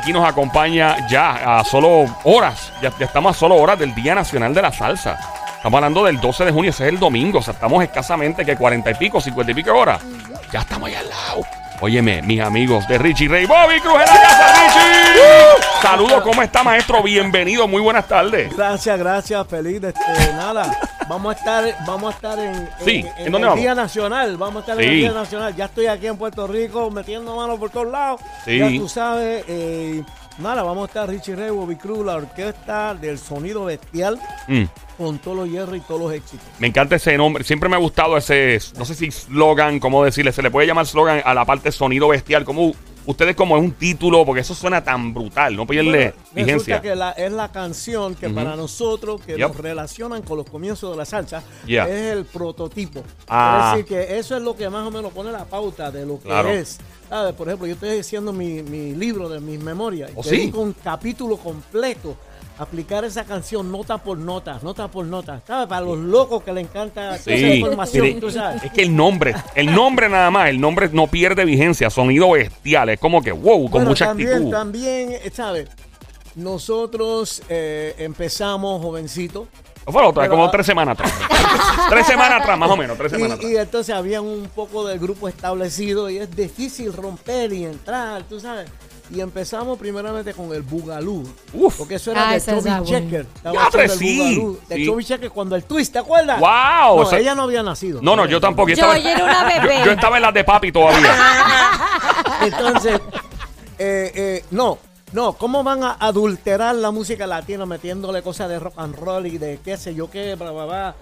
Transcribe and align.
aquí 0.00 0.12
nos 0.14 0.26
acompaña 0.26 1.06
ya 1.08 1.58
a 1.58 1.64
solo 1.64 2.06
horas, 2.24 2.72
ya, 2.80 2.90
ya 2.98 3.04
estamos 3.04 3.36
a 3.36 3.38
solo 3.38 3.56
horas 3.56 3.78
del 3.78 3.94
Día 3.94 4.14
Nacional 4.14 4.54
de 4.54 4.62
la 4.62 4.72
Salsa. 4.72 5.18
Estamos 5.56 5.76
hablando 5.76 6.04
del 6.04 6.18
12 6.18 6.46
de 6.46 6.52
junio, 6.52 6.70
ese 6.70 6.84
es 6.84 6.88
el 6.94 6.98
domingo, 6.98 7.40
o 7.40 7.42
sea, 7.42 7.52
estamos 7.52 7.82
escasamente 7.82 8.46
que 8.46 8.56
40 8.56 8.90
y 8.90 8.94
pico, 8.94 9.20
50 9.20 9.52
y 9.52 9.54
pico 9.54 9.76
horas. 9.76 10.00
Ya 10.50 10.60
estamos 10.60 10.88
ahí 10.88 10.94
al 10.94 11.08
lado. 11.08 11.42
Óyeme, 11.82 12.22
mis 12.22 12.40
amigos 12.40 12.88
de 12.88 12.96
Richie 12.96 13.28
Ray 13.28 13.44
Bobby 13.44 13.78
Cruz 13.80 13.94
en 13.94 14.06
la 14.06 14.20
casa, 14.22 14.54
Richie. 14.54 15.82
Saludos, 15.82 16.22
¿cómo 16.22 16.42
está, 16.42 16.62
maestro? 16.62 17.02
Bienvenido, 17.02 17.68
muy 17.68 17.82
buenas 17.82 18.08
tardes. 18.08 18.56
Gracias, 18.56 18.98
gracias, 18.98 19.46
feliz. 19.48 19.82
Este, 19.84 20.32
nada, 20.32 20.70
vamos 21.10 21.34
a 21.34 21.38
estar, 21.38 21.76
vamos 21.86 22.12
a 22.14 22.16
estar 22.16 22.38
en, 22.38 22.68
Sí, 22.82 23.04
¿en 23.18 23.26
en 23.26 23.32
dónde 23.32 23.38
el 23.38 23.42
vamos? 23.44 23.60
Día 23.60 23.74
Nacional. 23.74 24.36
Vamos 24.38 24.56
a 24.56 24.60
estar 24.60 24.80
en 24.80 24.88
el 24.88 24.96
Día 24.96 25.12
Nacional. 25.12 25.54
Ya 25.56 25.66
estoy 25.66 25.86
aquí 25.86 26.06
en 26.06 26.16
Puerto 26.16 26.46
Rico 26.46 26.90
metiendo 26.90 27.36
manos 27.36 27.58
por 27.58 27.68
todos 27.70 27.88
lados. 27.90 28.20
Sí. 28.46 28.58
Ya 28.58 28.68
tú 28.70 28.88
sabes. 28.88 29.44
eh, 29.48 30.02
nada, 30.38 30.62
vamos 30.62 30.84
a 30.84 30.86
estar 30.86 31.08
Richie 31.08 31.36
Ray, 31.36 31.50
Bobby 31.50 31.76
Cruz, 31.76 32.06
la 32.06 32.16
orquesta 32.16 32.94
del 32.94 33.18
sonido 33.18 33.66
bestial 33.66 34.18
Mm, 34.48 34.62
con 34.96 35.18
todos 35.18 35.36
los 35.36 35.48
hierros 35.50 35.76
y 35.76 35.80
todos 35.80 36.00
los 36.00 36.12
éxitos. 36.14 36.46
me 36.58 36.68
encanta 36.68 36.96
ese 36.96 37.16
nombre, 37.18 37.44
siempre 37.44 37.68
me 37.68 37.76
ha 37.76 37.78
gustado 37.78 38.16
ese, 38.16 38.58
no 38.78 38.84
sé 38.86 38.94
si 38.94 39.10
slogan, 39.10 39.78
cómo 39.80 40.02
decirle, 40.04 40.32
se 40.32 40.40
le 40.42 40.50
puede 40.50 40.66
llamar 40.66 40.86
slogan 40.86 41.20
a 41.24 41.34
la 41.34 41.44
parte 41.44 41.70
sonido 41.72 42.08
bestial, 42.08 42.44
como 42.44 42.72
ustedes 43.06 43.34
como 43.36 43.56
es 43.56 43.62
un 43.62 43.72
título, 43.72 44.24
porque 44.24 44.40
eso 44.42 44.54
suena 44.54 44.82
tan 44.84 45.12
brutal, 45.14 45.56
no 45.56 45.66
pierde 45.66 45.90
Bueno, 45.90 46.12
vigencia. 46.34 46.76
Resulta 46.76 46.80
que 46.82 46.94
la- 46.96 47.10
es 47.12 47.32
la 47.32 47.50
canción 47.50 48.14
que 48.14 48.28
para 48.30 48.56
nosotros, 48.56 49.20
que 49.20 49.36
Yep. 49.36 49.48
nos 49.48 49.56
relacionan 49.56 50.22
con 50.22 50.36
los 50.38 50.48
comienzos 50.48 50.90
de 50.92 50.96
la 50.96 51.04
salsa, 51.04 51.42
Yeah. 51.66 51.88
es 51.88 52.12
el 52.16 52.24
prototipo. 52.24 53.02
Ah. 53.28 53.74
Es 53.76 53.84
decir, 53.86 53.96
que 54.06 54.18
eso 54.18 54.36
es 54.36 54.42
lo 54.42 54.56
que 54.56 54.68
más 54.70 54.86
o 54.86 54.90
menos 54.90 55.12
pone 55.12 55.32
la 55.32 55.44
pauta 55.44 55.90
de 55.90 56.04
lo 56.06 56.18
que 56.18 56.24
Claro. 56.28 56.50
es. 56.50 56.78
Por 57.36 57.48
ejemplo, 57.48 57.66
yo 57.66 57.72
estoy 57.74 57.98
haciendo 57.98 58.32
mi, 58.32 58.62
mi 58.62 58.94
libro 58.94 59.28
de 59.28 59.40
mis 59.40 59.60
memorias. 59.60 60.12
¿Oh, 60.14 60.20
y 60.20 60.28
sí? 60.28 60.52
un 60.54 60.72
capítulo 60.74 61.36
completo 61.38 62.16
aplicar 62.60 63.04
esa 63.04 63.24
canción 63.24 63.70
nota 63.72 63.98
por 63.98 64.18
nota, 64.18 64.58
nota 64.62 64.88
por 64.88 65.04
nota. 65.06 65.40
¿Sabes? 65.46 65.66
Para 65.68 65.80
los 65.82 65.98
locos 65.98 66.42
que 66.42 66.52
le 66.52 66.60
encanta 66.60 67.02
toda 67.02 67.16
esa 67.16 67.24
Sí, 67.36 67.44
información, 67.54 68.20
tú 68.20 68.30
sabes. 68.30 68.62
es 68.64 68.72
que 68.72 68.82
el 68.82 68.94
nombre, 68.94 69.34
el 69.54 69.72
nombre 69.74 70.08
nada 70.08 70.30
más, 70.30 70.48
el 70.48 70.60
nombre 70.60 70.88
no 70.92 71.06
pierde 71.06 71.44
vigencia, 71.44 71.88
sonido 71.90 72.30
bestial, 72.32 72.90
es 72.90 73.00
como 73.00 73.22
que 73.22 73.32
wow, 73.32 73.62
con 73.62 73.70
Bueno, 73.70 73.90
mucha 73.90 74.06
también, 74.06 74.28
actitud. 74.30 74.50
También, 74.50 75.16
¿sabes? 75.32 75.68
Nosotros 76.34 77.42
eh, 77.48 77.94
empezamos 77.98 78.82
jovencitos. 78.82 79.46
Fue 79.86 80.02
otra, 80.04 80.24
Pero- 80.24 80.32
como 80.34 80.50
tres 80.50 80.66
semanas 80.66 80.92
atrás. 80.98 81.12
tres 81.88 82.06
semanas 82.06 82.40
atrás, 82.42 82.58
más 82.58 82.70
o 82.70 82.76
menos, 82.76 82.96
tres 82.98 83.12
Y, 83.12 83.16
semanas 83.16 83.38
y 83.42 83.46
atrás. 83.46 83.64
entonces 83.64 83.94
había 83.94 84.20
un 84.20 84.48
poco 84.54 84.86
del 84.86 84.98
grupo 84.98 85.28
establecido 85.28 86.10
y 86.10 86.18
es 86.18 86.34
difícil 86.36 86.92
romper 86.92 87.52
y 87.52 87.64
entrar, 87.64 88.22
tú 88.24 88.38
sabes. 88.38 88.68
Y 89.12 89.20
empezamos 89.20 89.76
primeramente 89.76 90.32
con 90.34 90.52
el 90.54 90.62
Bugalú. 90.62 91.24
Uf. 91.52 91.78
Porque 91.78 91.96
eso 91.96 92.12
era 92.12 92.28
Ah, 92.28 92.30
de 92.32 92.36
está 92.38 92.54
bueno. 92.54 92.84
Checker. 92.84 93.26
Estaba 93.34 93.54
Ya, 93.56 93.68
pero 93.72 93.84
haciendo 93.92 93.92
el 93.92 93.98
sí, 93.98 94.36
Bugalú 94.38 94.60
De 94.68 94.76
sí. 94.76 94.86
Chubby 94.86 95.04
Checker 95.04 95.30
cuando 95.30 95.56
el 95.56 95.64
twist, 95.64 95.92
¿te 95.92 95.98
acuerdas? 95.98 96.38
¡Wow! 96.38 96.50
No, 96.50 97.02
O 97.02 97.06
sea, 97.06 97.18
ella 97.18 97.34
no 97.34 97.42
había 97.42 97.62
nacido. 97.64 98.00
no, 98.02 98.14
no, 98.14 98.26
yo 98.26 98.40
tampoco. 98.40 98.68
Yo 98.68 98.74
estaba, 98.74 98.96
era 98.96 99.24
una 99.24 99.44
bebé. 99.44 99.78
yo- 99.80 99.84
yo 99.86 99.90
estaba 99.92 100.16
en 100.16 100.22
las 100.22 100.34
de 100.34 100.44
papi 100.44 100.70
todavía. 100.70 101.12
Entonces, 102.42 103.00
eh, 103.78 104.12
eh, 104.14 104.44
no, 104.52 104.78
no, 105.12 105.32
¿cómo 105.32 105.62
van 105.64 105.82
a 105.82 105.96
adulterar 105.98 106.74
la 106.76 106.90
música 106.90 107.26
latina 107.26 107.66
metiéndole 107.66 108.22
cosas 108.22 108.48
de 108.48 108.58
rock 108.58 108.74
and 108.76 108.94
roll 108.96 109.26
y 109.26 109.38
de 109.38 109.58
qué 109.64 109.76
sé 109.76 109.94
yo 109.94 110.10
qué, 110.10 110.34
bla, 110.36 110.50
bla, 110.52 110.64
bla? 110.66 110.94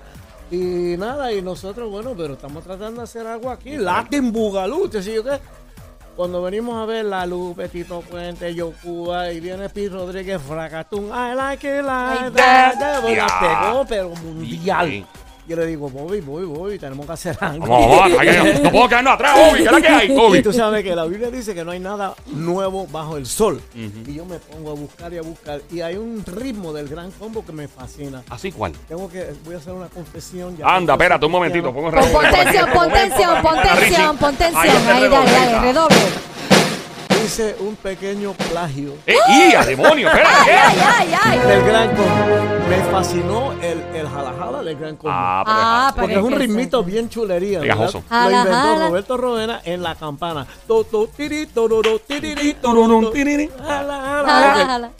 Y 0.50 0.96
nada, 0.96 1.30
y 1.32 1.42
nosotros, 1.42 1.90
bueno, 1.90 2.14
pero 2.16 2.32
estamos 2.32 2.64
tratando 2.64 3.02
de 3.02 3.04
hacer 3.04 3.26
algo 3.26 3.50
aquí, 3.50 3.76
Latin 3.76 4.32
Bugalú, 4.32 4.88
qué 4.90 5.02
sé 5.02 5.12
yo 5.14 5.22
qué. 5.22 5.38
Cuando 6.18 6.42
venimos 6.42 6.74
a 6.76 6.84
ver 6.84 7.04
la 7.04 7.24
Lupe, 7.26 7.68
Tito 7.68 8.00
Puente, 8.00 8.52
Yo 8.52 8.72
Cuba, 8.82 9.30
y 9.30 9.38
viene 9.38 9.68
Pete 9.68 9.90
Rodríguez, 9.90 10.42
Fracatún, 10.42 11.10
I 11.10 11.32
like 11.36 11.64
it 11.64 11.84
like 11.84 12.32
that. 12.32 12.76
that. 12.76 13.02
Bueno, 13.02 13.24
pegó, 13.38 13.84
pero 13.88 14.08
mundial. 14.16 15.06
Yo 15.48 15.56
le 15.56 15.64
digo, 15.64 15.88
Bobby, 15.88 16.20
Bobby, 16.20 16.44
Bobby, 16.44 16.78
tenemos 16.78 17.06
que 17.06 17.12
hacer 17.12 17.36
algo. 17.40 17.66
Vamos, 17.66 17.96
vamos, 17.98 18.18
hay 18.18 18.60
no 18.62 18.70
puedo 18.70 18.86
quedarnos 18.88 19.14
atrás, 19.14 19.34
Bobby. 19.34 19.58
¿Qué 19.60 19.64
es 19.64 19.72
la 19.72 19.80
que 19.80 19.88
hay, 19.88 20.12
Y 20.12 20.14
Bobby? 20.14 20.42
tú 20.42 20.52
sabes 20.52 20.84
que 20.84 20.94
la 20.94 21.06
Biblia 21.06 21.30
dice 21.30 21.54
que 21.54 21.64
no 21.64 21.70
hay 21.70 21.80
nada 21.80 22.14
nuevo 22.26 22.86
bajo 22.86 23.16
el 23.16 23.24
sol. 23.24 23.60
Y 23.74 24.12
yo 24.14 24.26
me 24.26 24.38
pongo 24.38 24.72
a 24.72 24.74
buscar 24.74 25.10
y 25.14 25.16
a 25.16 25.22
buscar. 25.22 25.62
Y 25.72 25.80
hay 25.80 25.96
un 25.96 26.22
ritmo 26.26 26.74
del 26.74 26.86
gran 26.88 27.10
combo 27.12 27.42
que 27.46 27.52
me 27.52 27.66
fascina. 27.66 28.22
¿Así 28.28 28.52
cuál? 28.52 28.72
Tengo 28.88 29.08
que, 29.10 29.32
voy 29.46 29.54
a 29.54 29.58
hacer 29.58 29.72
una 29.72 29.88
confesión. 29.88 30.54
ya 30.56 30.66
Anda, 30.66 30.92
espérate 30.92 31.24
un 31.24 31.32
momentito. 31.32 31.72
Pongo 31.72 31.88
el 31.88 31.94
Pon, 31.94 32.24
tensión, 32.30 32.68
pon 32.70 32.92
tensión, 32.92 33.42
pon 33.42 33.56
tensión, 33.62 34.16
pon 34.18 34.36
tensión. 34.36 34.62
Ahí 34.66 34.84
dale, 34.86 35.08
redoble, 35.08 35.96
dale. 35.96 37.24
Hice 37.24 37.56
un 37.60 37.76
pequeño 37.76 38.32
plagio 38.32 38.94
¡Eh, 39.06 39.14
y 39.28 39.54
a 39.54 39.62
demonio! 39.64 40.08
Espera, 40.08 40.28
Ay, 40.44 40.78
ay, 40.80 41.14
ay. 41.24 41.38
del 41.40 41.62
gran 41.64 41.88
combo. 41.94 42.47
Fascinó 42.98 43.52
el, 43.62 43.80
el 43.94 44.08
jala 44.08 44.32
jala 44.38 44.62
del 44.62 44.76
gran 44.76 44.96
combo. 44.96 45.10
Ah, 45.12 45.42
pero 45.44 45.56
Ah, 45.60 45.92
Porque 45.96 46.14
es 46.16 46.22
un 46.22 46.32
ritmito 46.32 46.82
bien 46.82 47.08
chulería. 47.08 47.60
¿verdad? 47.60 47.74
Pegajoso. 47.76 47.98
Lo 47.98 48.04
Jala, 48.08 48.38
inventó 48.38 48.50
jala. 48.58 48.86
Roberto 48.88 49.16
Rovena 49.16 49.60
en 49.64 49.82
la 49.82 49.94
campana. 49.94 50.46
To, 50.66 50.84
to, 50.84 51.06
tiri, 51.08 51.46
tororo, 51.46 51.98
tiriri, 52.00 52.54
tororo, 52.54 53.10
tiriri. 53.10 53.48
jala, 53.58 54.00
jala. 54.00 54.28
Jala, 54.28 54.52
Ok. 54.62 54.66
jala. 54.66 54.90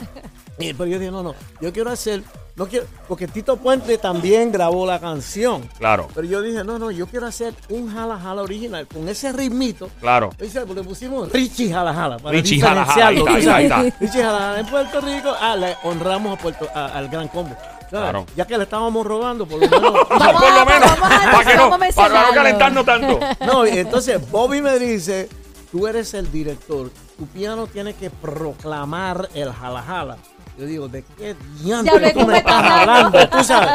Y- 0.59 0.73
Pero 0.73 0.85
yo 0.89 0.99
dije, 0.99 1.11
no, 1.11 1.23
no, 1.23 1.35
yo 1.61 1.71
quiero 1.71 1.89
hacer, 1.89 2.21
no 2.57 2.67
quiero, 2.67 2.85
porque 3.07 3.27
Tito 3.29 3.55
Puente 3.55 3.97
también 3.97 4.51
grabó 4.51 4.85
la 4.85 4.99
canción. 4.99 5.61
Claro, 5.77 6.09
Pero 6.13 6.27
yo 6.27 6.41
dije, 6.41 6.65
no, 6.65 6.77
no, 6.77 6.91
yo 6.91 7.07
quiero 7.07 7.27
hacer 7.27 7.53
un 7.69 7.89
jala 7.93 8.17
jala 8.19 8.41
original 8.41 8.85
con 8.85 9.07
ese 9.07 9.31
ritmito. 9.31 9.89
claro. 10.01 10.31
Dice, 10.37 10.65
Le 10.65 10.83
pusimos 10.83 11.31
Richie 11.31 11.71
Jala 11.71 11.93
Jala 11.93 12.17
para 12.17 12.31
Richie 12.31 12.59
Jala 12.59 12.83
Jala, 12.83 13.07
ahí 13.07 13.17
está, 13.39 13.55
ahí 13.55 13.63
está. 13.65 13.81
Richie 14.01 14.21
Jala 14.21 14.39
Jala 14.39 14.59
en 14.59 14.65
Puerto 14.67 14.99
Rico, 15.01 15.33
ah, 15.39 15.55
le 15.55 15.77
honramos 15.83 16.37
a 16.37 16.41
Puerto, 16.41 16.67
a- 16.75 16.87
al 16.87 17.07
gran 17.07 17.29
combo. 17.29 17.55
Claro. 17.89 18.25
Ya 18.35 18.45
que 18.45 18.57
le 18.57 18.63
estábamos 18.63 19.05
robando, 19.05 19.45
por 19.47 19.59
lo 19.59 19.67
menos. 19.69 19.91
por 20.07 20.19
lo 20.19 20.65
menos, 20.65 20.91
para 20.99 21.45
que 21.45 21.57
no, 21.57 21.69
para 21.95 22.27
no 22.27 22.33
calentarnos 22.33 22.85
tanto. 22.85 23.19
No, 23.45 23.65
y 23.67 23.77
entonces 23.79 24.29
Bobby 24.29 24.61
me 24.61 24.77
dice, 24.79 25.27
tú 25.71 25.87
eres 25.87 26.13
el 26.13 26.31
director, 26.31 26.91
tu 27.17 27.25
piano 27.27 27.67
tiene 27.67 27.93
que 27.95 28.09
proclamar 28.09 29.29
el 29.33 29.51
jala 29.51 29.81
jala. 29.81 30.17
Yo 30.57 30.65
digo, 30.65 30.87
¿de 30.89 31.03
qué 31.17 31.35
diantre 31.63 32.11
tú 32.11 32.19
cómo 32.19 32.31
me 32.33 32.39
estás 32.39 32.53
hablando. 32.53 32.91
hablando? 33.17 33.29
Tú 33.29 33.43
sabes. 33.45 33.69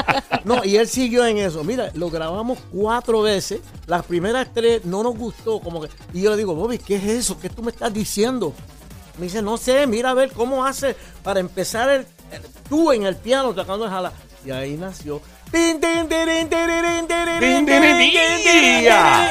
No, 0.44 0.62
y 0.64 0.76
él 0.76 0.86
siguió 0.86 1.24
en 1.24 1.38
eso. 1.38 1.64
Mira, 1.64 1.90
lo 1.94 2.10
grabamos 2.10 2.58
cuatro 2.70 3.22
veces. 3.22 3.60
Las 3.86 4.04
primeras 4.04 4.48
tres 4.52 4.84
no 4.84 5.02
nos 5.02 5.16
gustó. 5.16 5.60
como 5.60 5.80
que 5.80 5.88
Y 6.12 6.20
yo 6.20 6.30
le 6.30 6.36
digo, 6.36 6.54
Bobby, 6.54 6.76
¿qué 6.76 6.96
es 6.96 7.04
eso? 7.04 7.40
¿Qué 7.40 7.48
tú 7.48 7.62
me 7.62 7.70
estás 7.70 7.90
diciendo? 7.90 8.52
Me 9.16 9.24
dice, 9.24 9.40
no 9.40 9.56
sé, 9.56 9.86
mira 9.86 10.10
a 10.10 10.14
ver 10.14 10.32
cómo 10.32 10.66
hace 10.66 10.94
para 11.22 11.40
empezar 11.40 11.88
el- 11.88 12.06
tú 12.68 12.92
en 12.92 13.04
el 13.04 13.16
piano 13.16 13.52
tocando 13.54 13.84
el 13.84 13.90
jala. 13.90 14.12
Y 14.44 14.50
ahí 14.50 14.74
nació. 14.74 15.20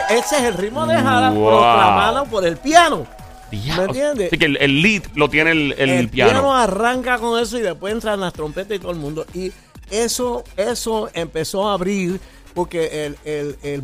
Ese 0.09 0.37
es 0.37 0.43
el 0.43 0.53
ritmo 0.55 0.85
de 0.85 0.95
jala 0.95 1.31
Wow. 1.31 1.47
proclamado 1.49 2.25
por 2.25 2.45
el 2.45 2.57
piano. 2.57 3.05
Diablo. 3.51 3.83
entiendes? 3.85 4.27
Así 4.27 4.37
que 4.37 4.45
el, 4.45 4.57
el 4.57 4.81
lead 4.81 5.03
lo 5.15 5.29
tiene 5.29 5.51
el, 5.51 5.73
el 5.77 6.09
piano. 6.09 6.55
arranca 6.55 7.19
con 7.19 7.39
eso 7.39 7.57
y 7.57 7.61
después 7.61 7.93
entran 7.93 8.19
las 8.19 8.33
trompetas 8.33 8.75
y 8.77 8.79
todo 8.79 8.91
el 8.91 8.97
mundo. 8.97 9.25
Y 9.33 9.51
eso, 9.91 10.43
eso 10.57 11.09
empezó 11.13 11.69
a 11.69 11.73
abrir 11.73 12.19
porque 12.53 13.05
el, 13.05 13.17
el, 13.25 13.57
el 13.63 13.83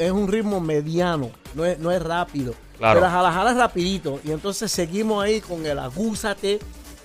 es 0.00 0.10
un 0.10 0.28
ritmo 0.28 0.60
mediano, 0.60 1.30
no 1.54 1.64
es, 1.64 1.78
no 1.78 1.90
es 1.92 2.02
rápido. 2.02 2.54
Claro. 2.78 3.00
Pero 3.00 3.10
jala 3.12 3.32
jala 3.32 3.50
es 3.52 3.56
rapidito. 3.56 4.20
Y 4.24 4.32
entonces 4.32 4.70
seguimos 4.70 5.22
ahí 5.24 5.40
con 5.40 5.64
el 5.64 5.78
agúzate, 5.78 6.58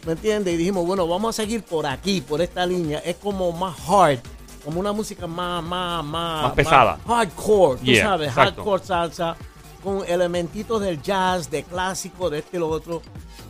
¿me 0.06 0.14
entiendes? 0.14 0.54
Y 0.54 0.58
dijimos, 0.58 0.86
bueno, 0.86 1.08
vamos 1.08 1.36
a 1.36 1.42
seguir 1.42 1.64
por 1.64 1.86
aquí, 1.86 2.22
por 2.22 2.42
esta 2.42 2.66
línea. 2.66 3.00
Es 3.00 3.16
como 3.18 3.52
más 3.52 3.76
hard, 3.88 4.20
como 4.64 4.80
una 4.80 4.92
música 4.92 5.28
más, 5.28 5.64
más, 5.64 6.04
más, 6.04 6.44
Más 6.44 6.52
pesada. 6.54 7.00
hardcore, 7.08 7.80
tú 7.80 7.86
Yeah, 7.86 8.06
sabes, 8.06 8.28
exacto. 8.30 8.56
hardcore 8.64 8.84
salsa, 8.86 9.36
con 9.84 10.04
elementitos 10.08 10.82
del 10.82 11.02
jazz, 11.02 11.50
de 11.50 11.64
clásico, 11.64 12.30
de 12.30 12.40
este 12.40 12.58
y 12.58 12.60
lo 12.60 12.70
otro. 12.70 13.02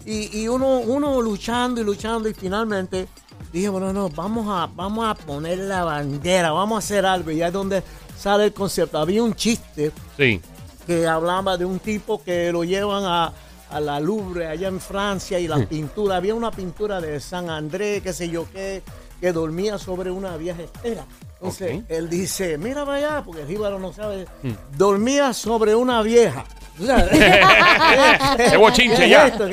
Y, 0.06 0.40
y 0.42 0.48
uno, 0.48 0.80
uno 0.80 1.22
luchando 1.22 1.82
y 1.82 1.84
luchando 1.84 2.30
y 2.30 2.34
finalmente 2.34 3.08
dije, 3.52 3.70
bueno, 3.70 3.92
no, 3.94 4.10
vamos 4.10 4.46
a, 4.48 4.68
vamos 4.76 5.08
a 5.08 5.16
poner 5.16 5.58
la 5.60 5.84
bandera, 5.84 6.52
vamos 6.52 6.76
a 6.76 6.80
hacer 6.80 7.06
algo. 7.06 7.32
Y 7.32 7.42
ahí 7.42 7.48
es 7.48 7.54
donde 7.54 7.84
sale 8.18 8.46
el 8.46 8.54
concepto. 8.54 8.98
Había 9.00 9.24
un 9.24 9.34
chiste 9.34 9.92
Sí. 10.18 10.40
que 10.86 11.08
hablaba 11.08 11.58
de 11.58 11.66
un 11.66 11.80
tipo 11.80 12.22
que 12.24 12.52
lo 12.52 12.64
llevan 12.64 13.04
a, 13.06 13.34
a 13.72 13.80
la 13.80 14.00
Louvre 14.00 14.48
allá 14.48 14.68
en 14.68 14.80
Francia 14.80 15.40
y 15.40 15.48
la 15.48 15.66
pintura, 15.66 16.16
había 16.18 16.34
una 16.36 16.52
pintura 16.52 17.00
de 17.02 17.20
San 17.20 17.50
Andrés, 17.50 18.02
qué 18.02 18.14
sé 18.14 18.30
yo 18.30 18.46
qué, 18.52 18.82
que 19.22 19.32
dormía 19.32 19.78
sobre 19.78 20.12
una 20.12 20.36
vieja 20.38 20.62
estera. 20.64 21.06
Entonces 21.36 21.84
él 21.88 22.10
dice, 22.10 22.58
mira 22.58 22.86
para 22.86 22.98
allá, 22.98 23.24
porque 23.26 23.42
el 23.44 23.48
jíbaro 23.48 23.80
no 23.80 23.94
sabe, 23.94 24.26
dormía 24.76 25.34
sobre 25.34 25.76
una 25.76 26.02
vieja. 26.02 26.46
Qué 26.80 28.58
bochinche 28.58 28.96
¿Qué 28.98 29.04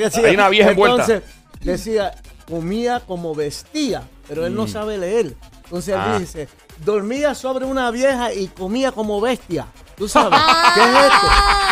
es 0.05 0.13
ya. 0.13 0.25
Hay 0.27 0.35
una 0.35 0.49
vieja 0.49 0.71
envuelta. 0.71 1.01
Entonces 1.03 1.23
decía, 1.61 2.11
comía 2.47 3.01
como 3.01 3.35
vestía, 3.35 4.03
pero 4.27 4.45
él 4.45 4.55
no 4.55 4.67
sabe 4.67 4.97
leer. 4.97 5.33
Entonces 5.65 5.93
él 5.95 6.01
Ah. 6.03 6.17
dice, 6.19 6.47
dormía 6.85 7.35
sobre 7.35 7.65
una 7.65 7.91
vieja 7.91 8.33
y 8.33 8.47
comía 8.47 8.91
como 8.91 9.19
bestia. 9.21 9.67
¿Tú 9.97 10.07
sabes? 10.07 10.39
¿Qué 10.75 10.79
es 10.81 10.87
esto? 10.87 11.27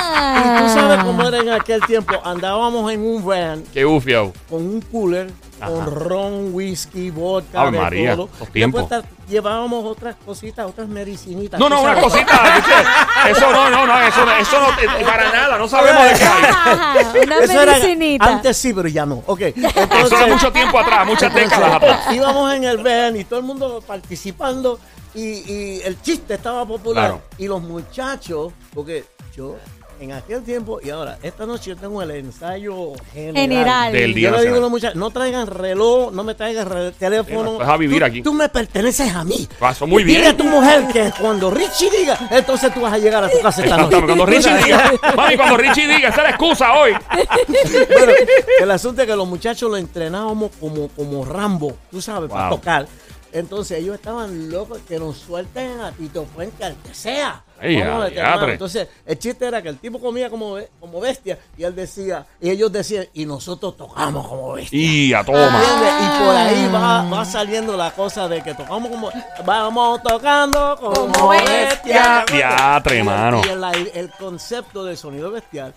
Y 0.06 0.62
tú 0.62 0.70
sabes 0.74 1.04
cómo 1.04 1.24
era 1.28 1.38
en 1.40 1.50
aquel 1.52 1.82
tiempo. 1.82 2.14
Andábamos 2.24 2.92
en 2.92 3.02
un 3.02 3.26
van 3.26 3.64
Qué 3.74 3.86
ufio. 3.86 4.34
con 4.50 4.62
un 4.66 4.82
cooler, 4.82 5.32
Ajá. 5.60 5.72
con 5.72 5.96
ron, 5.96 6.54
whisky, 6.54 7.10
vodka, 7.12 7.62
Ave 7.62 7.72
de 7.72 7.78
María, 7.84 8.16
todo. 8.16 8.30
esos 8.36 8.50
tiempos. 8.50 8.86
Llevábamos 9.28 9.84
otras 9.86 10.16
cositas, 10.24 10.68
otras 10.68 10.88
medicinitas. 10.88 11.60
No, 11.60 11.68
no, 11.68 11.82
una 11.82 11.96
sabes. 11.96 12.04
cosita. 12.04 12.42
¿viste? 12.56 13.32
Eso 13.32 13.52
no, 13.52 13.70
no, 13.72 13.88
no, 13.88 14.00
eso, 14.04 14.24
no- 14.24 14.32
eso 14.38 14.58
no, 14.60 15.04
para 15.06 15.32
nada, 15.32 15.58
no 15.58 15.68
sabemos 15.68 16.04
de 16.04 16.10
qué 16.14 16.24
hay. 16.26 16.44
Ajá, 16.44 16.94
una 17.24 17.38
Eso 17.40 17.62
era- 17.62 17.72
medicinita. 17.74 18.26
antes 18.26 18.56
sí, 18.58 18.72
pero 18.74 18.88
ya 18.88 19.06
no. 19.06 19.24
Ok. 19.26 19.42
Eso 19.42 20.22
es 20.22 20.28
mucho 20.28 20.52
tiempo 20.52 20.78
atrás, 20.78 21.08
muchas 21.08 21.34
décadas 21.34 21.74
atrás. 21.74 22.14
íbamos 22.14 22.54
en 22.54 22.66
el 22.66 22.78
van 22.78 23.16
y 23.16 23.24
todo 23.24 23.40
el 23.40 23.46
mundo 23.46 23.84
participando 23.86 24.80
y, 25.16 25.22
y 25.52 25.82
el 25.84 26.00
chiste 26.04 26.36
estaba 26.36 26.64
popular. 26.66 27.06
Claro. 27.08 27.22
Y 27.40 27.48
los 27.48 27.64
muchachos, 27.64 28.54
porque 28.76 29.06
yo 29.36 29.56
en 30.00 30.12
aquel 30.12 30.44
tiempo 30.44 30.80
y 30.84 30.90
ahora, 30.90 31.18
esta 31.24 31.46
noche 31.46 31.70
yo 31.72 31.78
tengo 31.78 32.02
el 32.02 32.12
ensayo 32.12 32.94
general. 33.14 33.36
General. 33.42 33.92
Del 33.94 34.14
Día 34.14 34.30
Yo 34.32 34.36
le 34.38 34.42
digo 34.44 34.56
a 34.58 34.60
los 34.60 34.70
muchachos, 34.70 34.96
no 34.96 35.10
traigan 35.10 35.48
reloj, 35.48 36.12
no 36.12 36.24
me 36.24 36.36
traigan 36.36 36.94
teléfono. 37.00 37.52
Sí, 37.54 37.58
vas 37.60 37.70
a 37.70 37.78
vivir 37.78 38.00
Tú- 38.00 38.06
aquí. 38.06 38.22
Tú 38.22 38.34
me 38.34 38.50
perteneces 38.50 39.14
a 39.16 39.24
mí. 39.24 39.48
Pasó 39.60 39.88
muy 39.88 40.04
Dile 40.04 40.20
bien. 40.22 40.32
a 40.34 40.38
tu 40.38 40.44
mujer 40.44 40.88
que 40.92 41.12
cuando 41.20 41.50
Richie 41.50 41.90
diga, 41.90 42.18
entonces 42.32 42.74
tú 42.74 42.82
vas 42.82 42.94
a 42.94 42.98
llegar 42.98 43.24
a 43.24 43.30
tu 43.30 43.40
casa 43.42 43.64
esta 43.64 43.78
noche. 43.78 44.02
Cuando 44.06 44.26
Richie 44.26 44.58
diga, 44.64 44.92
mami, 45.16 45.38
cuando 45.38 45.58
Richie 45.58 45.88
diga, 45.88 46.10
esa 46.10 46.18
es 46.18 46.24
la 46.24 46.30
excusa 46.32 46.74
hoy. 46.74 46.92
Bueno, 47.96 48.14
el 48.62 48.72
asunto 48.72 49.02
es 49.02 49.08
que 49.08 49.16
los 49.16 49.28
muchachos 49.28 49.70
lo 49.70 49.78
entrenábamos 49.78 50.52
como, 50.60 50.90
como 50.90 51.24
Rambo, 51.26 51.76
tú 51.92 52.02
sabes, 52.02 52.30
para 52.30 52.50
Wow. 52.50 52.58
tocar. 52.58 52.88
Entonces 53.32 53.80
ellos 53.80 53.96
estaban 53.96 54.50
locos 54.50 54.80
que 54.88 54.98
nos 55.00 55.18
suelten 55.18 55.80
a 55.82 55.92
Tito 55.92 56.24
Puente 56.24 56.64
al 56.64 56.76
que 56.78 56.94
sea. 56.94 57.44
Ey, 57.62 57.78
Vamos 57.80 57.94
a 57.94 57.96
a 57.96 58.00
meter 58.00 58.14
diatre. 58.14 58.40
mano. 58.42 58.52
Entonces 58.54 58.88
el 59.06 59.18
chiste 59.20 59.46
era 59.48 59.62
que 59.62 59.70
el 59.70 59.78
tipo 59.78 60.00
comía 60.00 60.30
como, 60.30 60.58
como 60.80 61.00
bestia 61.00 61.38
y 61.58 61.64
él 61.64 61.74
decía, 61.76 62.26
y 62.42 62.50
ellos 62.50 62.72
decían, 62.72 63.06
y 63.14 63.26
nosotros 63.26 63.78
tocamos 63.78 64.28
como 64.28 64.54
bestia. 64.54 64.78
Y 64.80 65.14
a 65.14 65.24
toma. 65.24 65.62
Y 66.02 66.24
por 66.26 66.36
ahí 66.36 66.70
va, 66.74 67.04
va 67.10 67.26
saliendo 67.26 67.78
la 67.78 67.92
cosa 67.92 68.28
de 68.28 68.42
que 68.42 68.54
tocamos 68.54 68.90
como. 68.90 69.10
Vamos 69.46 70.02
tocando 70.04 70.78
como, 70.80 71.12
Como 71.12 71.30
bestia. 71.30 72.26
El- 72.32 73.04
mano. 73.04 73.42
Y 73.46 73.50
el, 73.50 73.64
el 73.94 74.12
concepto 74.12 74.84
del 74.84 74.98
sonido 74.98 75.32
bestial. 75.32 75.74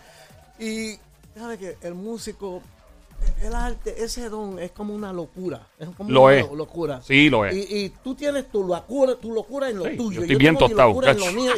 Y 0.59 0.97
sabes 1.39 1.59
que 1.59 1.77
el 1.83 1.95
músico, 1.95 2.61
el 3.43 3.55
arte, 3.55 3.95
ese 4.03 4.29
don 4.29 4.59
es 4.59 4.71
como 4.73 4.95
una 4.95 5.13
locura. 5.13 5.61
Es 5.79 5.89
como 5.97 6.11
Lo 6.11 6.23
una 6.25 6.35
es. 6.37 6.49
lo- 6.49 6.57
locura. 6.57 7.01
Sí, 7.03 7.31
lo 7.31 7.45
es. 7.47 7.55
Y, 7.55 7.77
y 7.85 7.89
tú 8.03 8.15
tienes 8.15 8.49
tu 8.51 8.65
locura, 8.65 9.15
tu 9.17 9.33
locura 9.33 9.69
en 9.71 9.79
lo 9.79 9.85
Sí, 9.85 9.97
tuyo. 9.97 10.17
yo 10.17 10.21
estoy 10.23 10.37
bien 10.37 10.57
tengo 10.57 10.69
mi 10.69 10.75
tostado. 10.75 10.91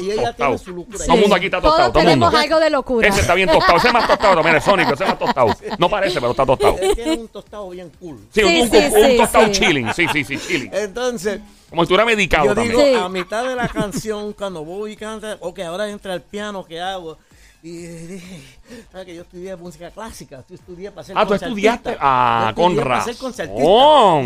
y 0.00 0.10
ella 0.10 0.22
Tostado. 0.26 0.34
tiene 0.36 0.58
su 0.58 0.70
locura. 0.74 0.98
Todo 1.06 1.14
el 1.14 1.20
mundo 1.20 1.36
aquí 1.36 1.44
está 1.46 1.60
Todos 1.60 1.72
tostado. 1.72 1.92
Todo 1.92 2.02
el 2.02 2.08
mundo. 2.10 2.26
tenemos 2.28 2.44
algo 2.44 2.60
de 2.60 2.70
locura. 2.70 3.08
Ese 3.08 3.20
está 3.20 3.34
bien 3.34 3.48
tostado. 3.48 3.78
Ese 3.78 3.86
es 3.88 3.92
más 3.94 4.06
tostado. 4.06 4.42
Mira, 4.42 4.60
Sónico, 4.60 4.92
ese 4.94 5.04
es 5.04 5.10
más 5.10 5.18
tostado. 5.18 5.48
No 5.78 5.88
parece, 5.88 6.14
pero 6.20 6.30
está 6.32 6.44
tostado. 6.46 6.76
Él 6.80 6.94
tiene 6.94 7.12
un 7.16 7.28
tostado 7.28 7.70
bien 7.70 7.90
cool. 7.98 8.18
Sí, 8.30 8.42
un, 8.42 8.50
Sí, 8.50 8.60
un- 8.62 8.70
sí, 8.70 9.10
un 9.12 9.16
tostado 9.16 9.46
sí. 9.46 9.50
chilling. 9.52 9.94
Sí, 9.94 10.06
sí, 10.12 10.24
sí, 10.24 10.38
chilling. 10.38 10.70
Entonces, 10.74 11.40
Como 11.70 11.82
si 11.82 11.84
estuviera 11.84 12.04
medicado 12.04 12.46
Yo 12.46 12.54
también. 12.54 12.76
digo, 12.76 12.88
Sí. 12.88 12.94
a 13.04 13.08
mitad 13.08 13.44
de 13.48 13.54
la 13.54 13.68
canción, 13.68 14.32
cuando 14.32 14.64
voy 14.64 14.92
y 14.92 14.96
canta, 14.96 15.36
ok, 15.40 15.60
ahora 15.60 15.88
entra 15.88 16.14
el 16.14 16.20
piano, 16.20 16.64
¿qué 16.64 16.80
hago? 16.80 17.16
Y 17.62 17.72
dije, 17.76 18.42
¿sabes 18.90 19.04
que 19.06 19.14
yo 19.14 19.20
estudié 19.20 19.54
música 19.54 19.90
clásica? 19.90 20.42
Yo 20.48 20.54
estudié 20.54 20.90
para 20.90 21.04
ser 21.04 21.14
Ah, 21.18 21.26
¿tú 21.26 21.34
estudiaste? 21.34 21.94
Ah, 22.00 22.54
con 22.56 22.74
para 22.74 23.02
ser 23.04 23.12
razón. 23.12 23.20
concertista. 23.20 23.62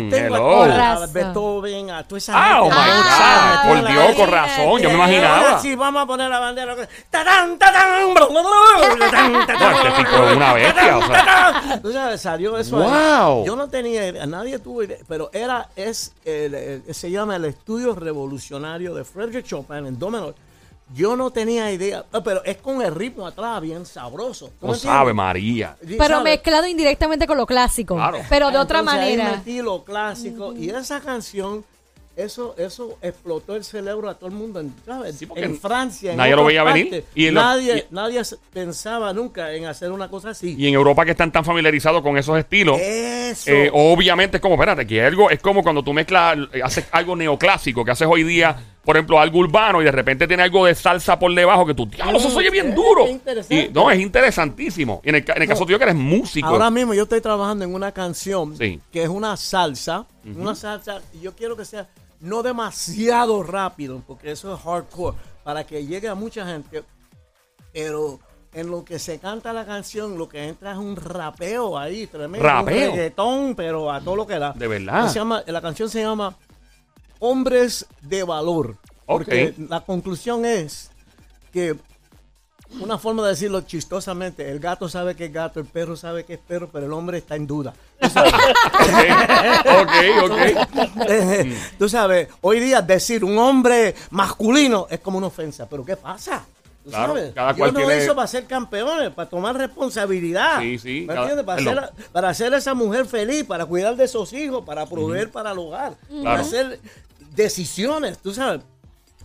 Tengo 0.09 0.35
a. 0.35 1.07
Beethoven, 1.07 1.89
a 1.91 2.07
toda 2.07 2.17
esa 2.17 2.31
Ah, 2.33 2.61
oh 2.63 2.69
gente, 2.71 2.77
my 2.77 2.89
a 2.89 2.95
God. 2.95 3.03
Mozart, 3.03 3.67
Por 3.67 3.87
Dios, 3.91 4.15
con 4.15 4.31
razón. 4.31 4.81
Yo 4.81 4.89
me 4.89 4.95
Ahora 4.95 4.95
imaginaba. 4.95 5.59
sí, 5.59 5.75
vamos 5.75 6.03
a 6.03 6.05
poner 6.05 6.29
la 6.29 6.39
bandera. 6.39 6.75
No, 6.75 6.81
tatán, 7.09 7.57
este 7.59 7.65
tipo 10.03 10.23
es 10.29 10.35
una 10.37 10.53
bestia. 10.53 10.97
O 10.97 11.05
sea, 11.05 11.79
Tú 11.81 11.91
sabes, 11.91 12.21
salió 12.21 12.57
eso 12.57 12.81
ahí. 12.81 12.89
Wow. 12.89 13.45
Yo 13.45 13.55
no 13.57 13.67
tenía 13.67 14.07
idea, 14.07 14.25
nadie 14.25 14.59
tuvo 14.59 14.81
idea, 14.83 14.99
pero 15.09 15.29
era, 15.33 15.67
es, 15.75 16.13
el- 16.23 16.55
el- 16.55 16.83
se 16.95 17.11
llama 17.11 17.35
el 17.35 17.43
estudio 17.45 17.93
revolucionario 17.95 18.95
de 18.95 19.03
Frédéric 19.03 19.45
Chopin 19.45 19.85
en 19.87 19.99
do 19.99 20.09
menor. 20.09 20.35
Yo 20.93 21.15
no 21.15 21.31
tenía 21.31 21.71
idea, 21.71 22.05
ah, 22.13 22.21
pero 22.23 22.43
es 22.45 22.57
con 22.57 22.81
el 22.81 22.93
ritmo 22.93 23.25
atrás 23.25 23.59
bien 23.59 23.85
sabroso. 23.87 24.51
¿Tú 24.59 24.67
no 24.67 24.73
me 24.73 24.77
sabe? 24.77 25.13
María. 25.13 25.75
Pero 25.81 26.05
¿sabes? 26.17 26.23
mezclado 26.23 26.67
indirectamente 26.67 27.25
con 27.25 27.37
lo 27.37 27.47
clásico. 27.47 27.95
Claro. 27.95 28.19
Pero 28.29 28.51
de 28.51 28.57
otra 28.59 28.79
Entonces, 28.79 29.01
ahí 29.03 29.17
manera. 29.17 29.37
metí 29.37 29.61
lo 29.63 29.83
clásico 29.83 30.53
y 30.55 30.69
esa 30.69 31.01
canción, 31.01 31.65
eso, 32.15 32.53
eso 32.59 32.97
explotó 33.01 33.55
el 33.55 33.63
cerebro 33.65 34.07
a 34.09 34.13
todo 34.13 34.29
el 34.29 34.35
mundo 34.35 34.59
en, 34.59 34.73
¿sabes? 34.85 35.17
Sí, 35.17 35.27
en 35.35 35.59
Francia. 35.59 36.11
En 36.11 36.17
nadie 36.17 36.35
lo 36.35 36.45
veía 36.45 36.63
venir. 36.63 37.03
Y 37.15 37.31
lo- 37.31 37.41
nadie, 37.41 37.77
y- 37.89 37.93
nadie 37.93 38.21
pensaba 38.53 39.11
nunca 39.11 39.51
en 39.53 39.65
hacer 39.65 39.91
una 39.91 40.07
cosa 40.07 40.29
así. 40.29 40.55
Y 40.57 40.67
en 40.67 40.75
Europa 40.75 41.03
que 41.03 41.11
están 41.11 41.31
tan 41.31 41.43
familiarizados 41.43 42.03
con 42.03 42.15
esos 42.17 42.37
estilos. 42.37 42.79
Eso. 42.79 43.49
Eh, 43.51 43.71
obviamente 43.73 44.37
es 44.37 44.41
como, 44.41 44.53
espérate, 44.53 44.85
que 44.85 45.03
algo 45.03 45.31
es 45.31 45.39
como 45.41 45.63
cuando 45.63 45.81
tú 45.83 45.93
mezclas, 45.93 46.37
eh, 46.53 46.61
haces 46.63 46.85
algo 46.91 47.15
neoclásico, 47.15 47.83
que 47.83 47.89
haces 47.91 48.07
hoy 48.09 48.23
día, 48.23 48.55
por 48.85 48.95
ejemplo, 48.95 49.19
algo 49.19 49.39
urbano 49.39 49.81
y 49.81 49.85
de 49.85 49.91
repente 49.91 50.27
tiene 50.27 50.43
algo 50.43 50.65
de 50.65 50.75
salsa 50.75 51.17
por 51.17 51.33
debajo 51.33 51.65
que 51.65 51.73
tú, 51.73 51.85
diablo, 51.87 52.17
eso 52.19 52.29
se 52.29 52.37
oye 52.37 52.51
bien 52.51 52.69
Es- 52.69 52.75
duro. 52.75 53.05
es. 53.07 53.51
Y, 53.51 53.69
no, 53.73 53.89
es 53.91 53.99
interesantísimo. 53.99 55.01
Y 55.03 55.09
en 55.09 55.15
el, 55.15 55.25
en 55.27 55.41
el 55.41 55.47
caso 55.47 55.65
tuyo 55.65 55.77
que 55.77 55.83
eres 55.85 55.95
músico. 55.95 56.47
Ahora 56.47 56.69
mismo 56.69 56.93
yo 56.93 57.03
estoy 57.03 57.19
trabajando 57.21 57.65
en 57.65 57.73
una 57.73 57.91
canción 57.91 58.55
Sí. 58.57 58.79
que 58.91 59.03
es 59.03 59.09
una 59.09 59.35
salsa, 59.37 60.05
una 60.23 60.55
salsa, 60.55 61.01
y 61.13 61.21
yo 61.21 61.35
quiero 61.35 61.57
que 61.57 61.65
sea 61.65 61.87
no 62.21 62.43
demasiado 62.43 63.43
rápido, 63.43 64.01
porque 64.07 64.31
eso 64.31 64.53
es 64.55 64.61
hardcore, 64.61 65.17
para 65.43 65.63
que 65.65 65.85
llegue 65.85 66.07
a 66.07 66.15
mucha 66.15 66.45
gente, 66.45 66.83
pero 67.73 68.19
en 68.53 68.71
lo 68.71 68.85
que 68.85 68.99
se 68.99 69.19
canta 69.19 69.51
la 69.51 69.65
canción, 69.65 70.17
lo 70.17 70.29
que 70.29 70.47
entra 70.47 70.71
es 70.71 70.77
un 70.77 70.95
rapeo 70.95 71.77
ahí, 71.77 72.07
tremendo. 72.07 72.47
¿Rapeo? 72.47 72.91
Un 72.91 72.95
reggaetón, 72.95 73.55
pero 73.55 73.91
a 73.91 73.99
todo 73.99 74.15
lo 74.15 74.25
que 74.25 74.39
da. 74.39 74.53
De 74.53 74.67
verdad. 74.67 75.09
Se 75.09 75.15
llama, 75.19 75.43
la 75.45 75.61
canción 75.61 75.89
se 75.89 76.01
llama 76.01 76.35
Hombres 77.19 77.85
de 78.01 78.23
Valor. 78.23 78.77
Porque 79.05 79.53
la 79.69 79.81
conclusión 79.81 80.45
es 80.45 80.89
que 81.53 81.77
una 82.79 82.97
forma 82.97 83.23
de 83.23 83.29
decirlo 83.29 83.61
chistosamente, 83.61 84.49
el 84.49 84.59
gato 84.59 84.89
sabe 84.89 85.15
que 85.15 85.25
es 85.25 85.33
gato, 85.33 85.59
el 85.59 85.65
perro 85.65 85.95
sabe 85.95 86.25
que 86.25 86.33
es 86.33 86.39
perro, 86.39 86.69
pero 86.71 86.85
el 86.85 86.93
hombre 86.93 87.19
está 87.19 87.35
en 87.35 87.47
duda. 87.47 87.73
Tú 87.99 88.09
sabes, 88.09 88.33
ok, 89.81 89.91
ok, 90.23 91.07
tú 91.79 91.87
sabes, 91.87 92.27
hoy 92.41 92.59
día 92.59 92.81
decir 92.81 93.23
un 93.23 93.37
hombre 93.37 93.95
masculino 94.09 94.87
es 94.89 94.99
como 94.99 95.17
una 95.17 95.27
ofensa, 95.27 95.67
pero 95.69 95.85
¿qué 95.85 95.95
pasa? 95.95 96.45
¿Tú 96.85 96.91
Claro, 96.91 97.13
sabes? 97.15 97.33
cada 97.33 97.53
cual 97.55 97.73
Dios 97.73 97.87
tiene- 97.87 98.03
hizo 98.03 98.15
para 98.15 98.27
ser 98.27 98.45
campeones, 98.45 99.09
para 99.09 99.27
tomar 99.27 99.57
responsabilidad. 99.57 100.61
Sí, 100.61 100.77
sí, 100.77 101.05
¿Me 101.07 101.15
cada-? 101.15 101.43
Para, 101.43 101.59
hacer, 101.61 101.89
para 102.11 102.29
hacer 102.29 102.53
a 102.53 102.57
esa 102.57 102.73
mujer 102.75 103.05
feliz, 103.07 103.43
para 103.43 103.65
cuidar 103.65 103.95
de 103.95 104.03
esos 104.05 104.31
hijos, 104.33 104.63
para 104.63 104.85
proveer 104.85 105.31
para 105.31 105.51
el 105.51 105.57
hogar, 105.57 105.95
para 106.23 106.41
hacer 106.41 106.79
decisiones, 107.35 108.17
tú 108.19 108.33
sabes. 108.33 108.61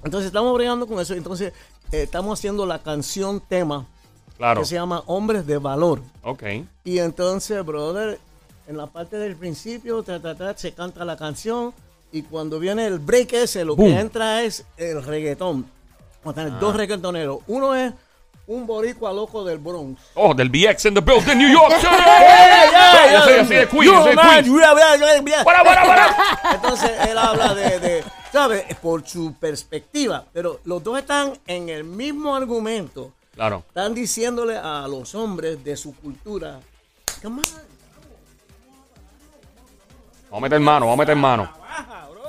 Entonces 0.04 0.26
estamos 0.28 0.54
bregando 0.54 0.86
con 0.86 0.98
eso. 1.00 1.14
Entonces 1.14 1.52
eh, 1.92 2.02
estamos 2.04 2.38
haciendo 2.38 2.64
la 2.66 2.78
canción 2.78 3.40
tema 3.40 3.86
Claro. 4.38 4.62
que 4.62 4.66
se 4.66 4.74
llama 4.76 5.02
Hombres 5.06 5.46
de 5.46 5.58
Valor. 5.58 6.00
Ok. 6.22 6.42
Y 6.84 6.98
entonces, 6.98 7.62
brother, 7.64 8.18
en 8.66 8.76
la 8.78 8.86
parte 8.86 9.18
del 9.18 9.36
principio, 9.36 10.02
ta, 10.02 10.18
ta, 10.20 10.34
ta, 10.34 10.56
se 10.56 10.72
canta 10.72 11.04
la 11.04 11.16
canción. 11.18 11.74
Y 12.10 12.22
cuando 12.22 12.58
viene 12.58 12.86
el 12.86 12.98
break 12.98 13.34
ese, 13.34 13.64
lo 13.66 13.76
Boom. 13.76 13.88
que 13.92 14.00
entra 14.00 14.42
es 14.42 14.64
el 14.78 15.02
reggaetón. 15.04 15.66
Vamos 16.22 16.32
a 16.38 16.42
tener 16.42 16.52
Ah. 16.54 16.58
dos 16.60 16.76
reggaetoneros. 16.76 17.38
Uno 17.46 17.74
es 17.74 17.92
un 18.46 18.66
boricua 18.66 19.12
loco 19.12 19.44
del 19.44 19.58
Bronx. 19.58 20.00
Oh, 20.14 20.34
del 20.34 20.48
BX 20.50 20.86
in 20.86 20.94
the 20.94 21.00
building, 21.00 21.36
New 21.36 21.50
York. 21.52 21.72
City. 21.76 21.86
Yo 23.12 23.22
soy 23.24 23.34
así 23.34 23.54
de 23.54 23.68
Queens, 23.68 24.48
Queens. 24.48 25.44
Para, 25.44 25.64
para, 25.64 25.82
para. 25.86 26.16
Entonces 26.54 26.90
él 27.08 27.16
habla 27.18 27.54
de, 27.54 27.78
de, 27.80 28.04
¿sabes? 28.32 28.64
Por 28.82 29.06
su 29.06 29.34
perspectiva. 29.34 30.24
Pero 30.32 30.60
los 30.64 30.82
dos 30.82 30.98
están 30.98 31.38
en 31.46 31.68
el 31.68 31.84
mismo 31.84 32.34
argumento. 32.34 33.12
Claro. 33.34 33.64
Están 33.68 33.94
diciéndole 33.94 34.56
a 34.58 34.86
los 34.88 35.14
hombres 35.14 35.62
de 35.64 35.76
su 35.76 35.94
cultura. 35.94 36.58
Come 37.22 37.40
on, 37.42 37.44
Vamos 40.30 40.38
a 40.38 40.40
meter 40.40 40.60
mano, 40.60 40.86
vamos 40.86 40.98
a 40.98 41.02
meter 41.02 41.16
mano. 41.16 41.50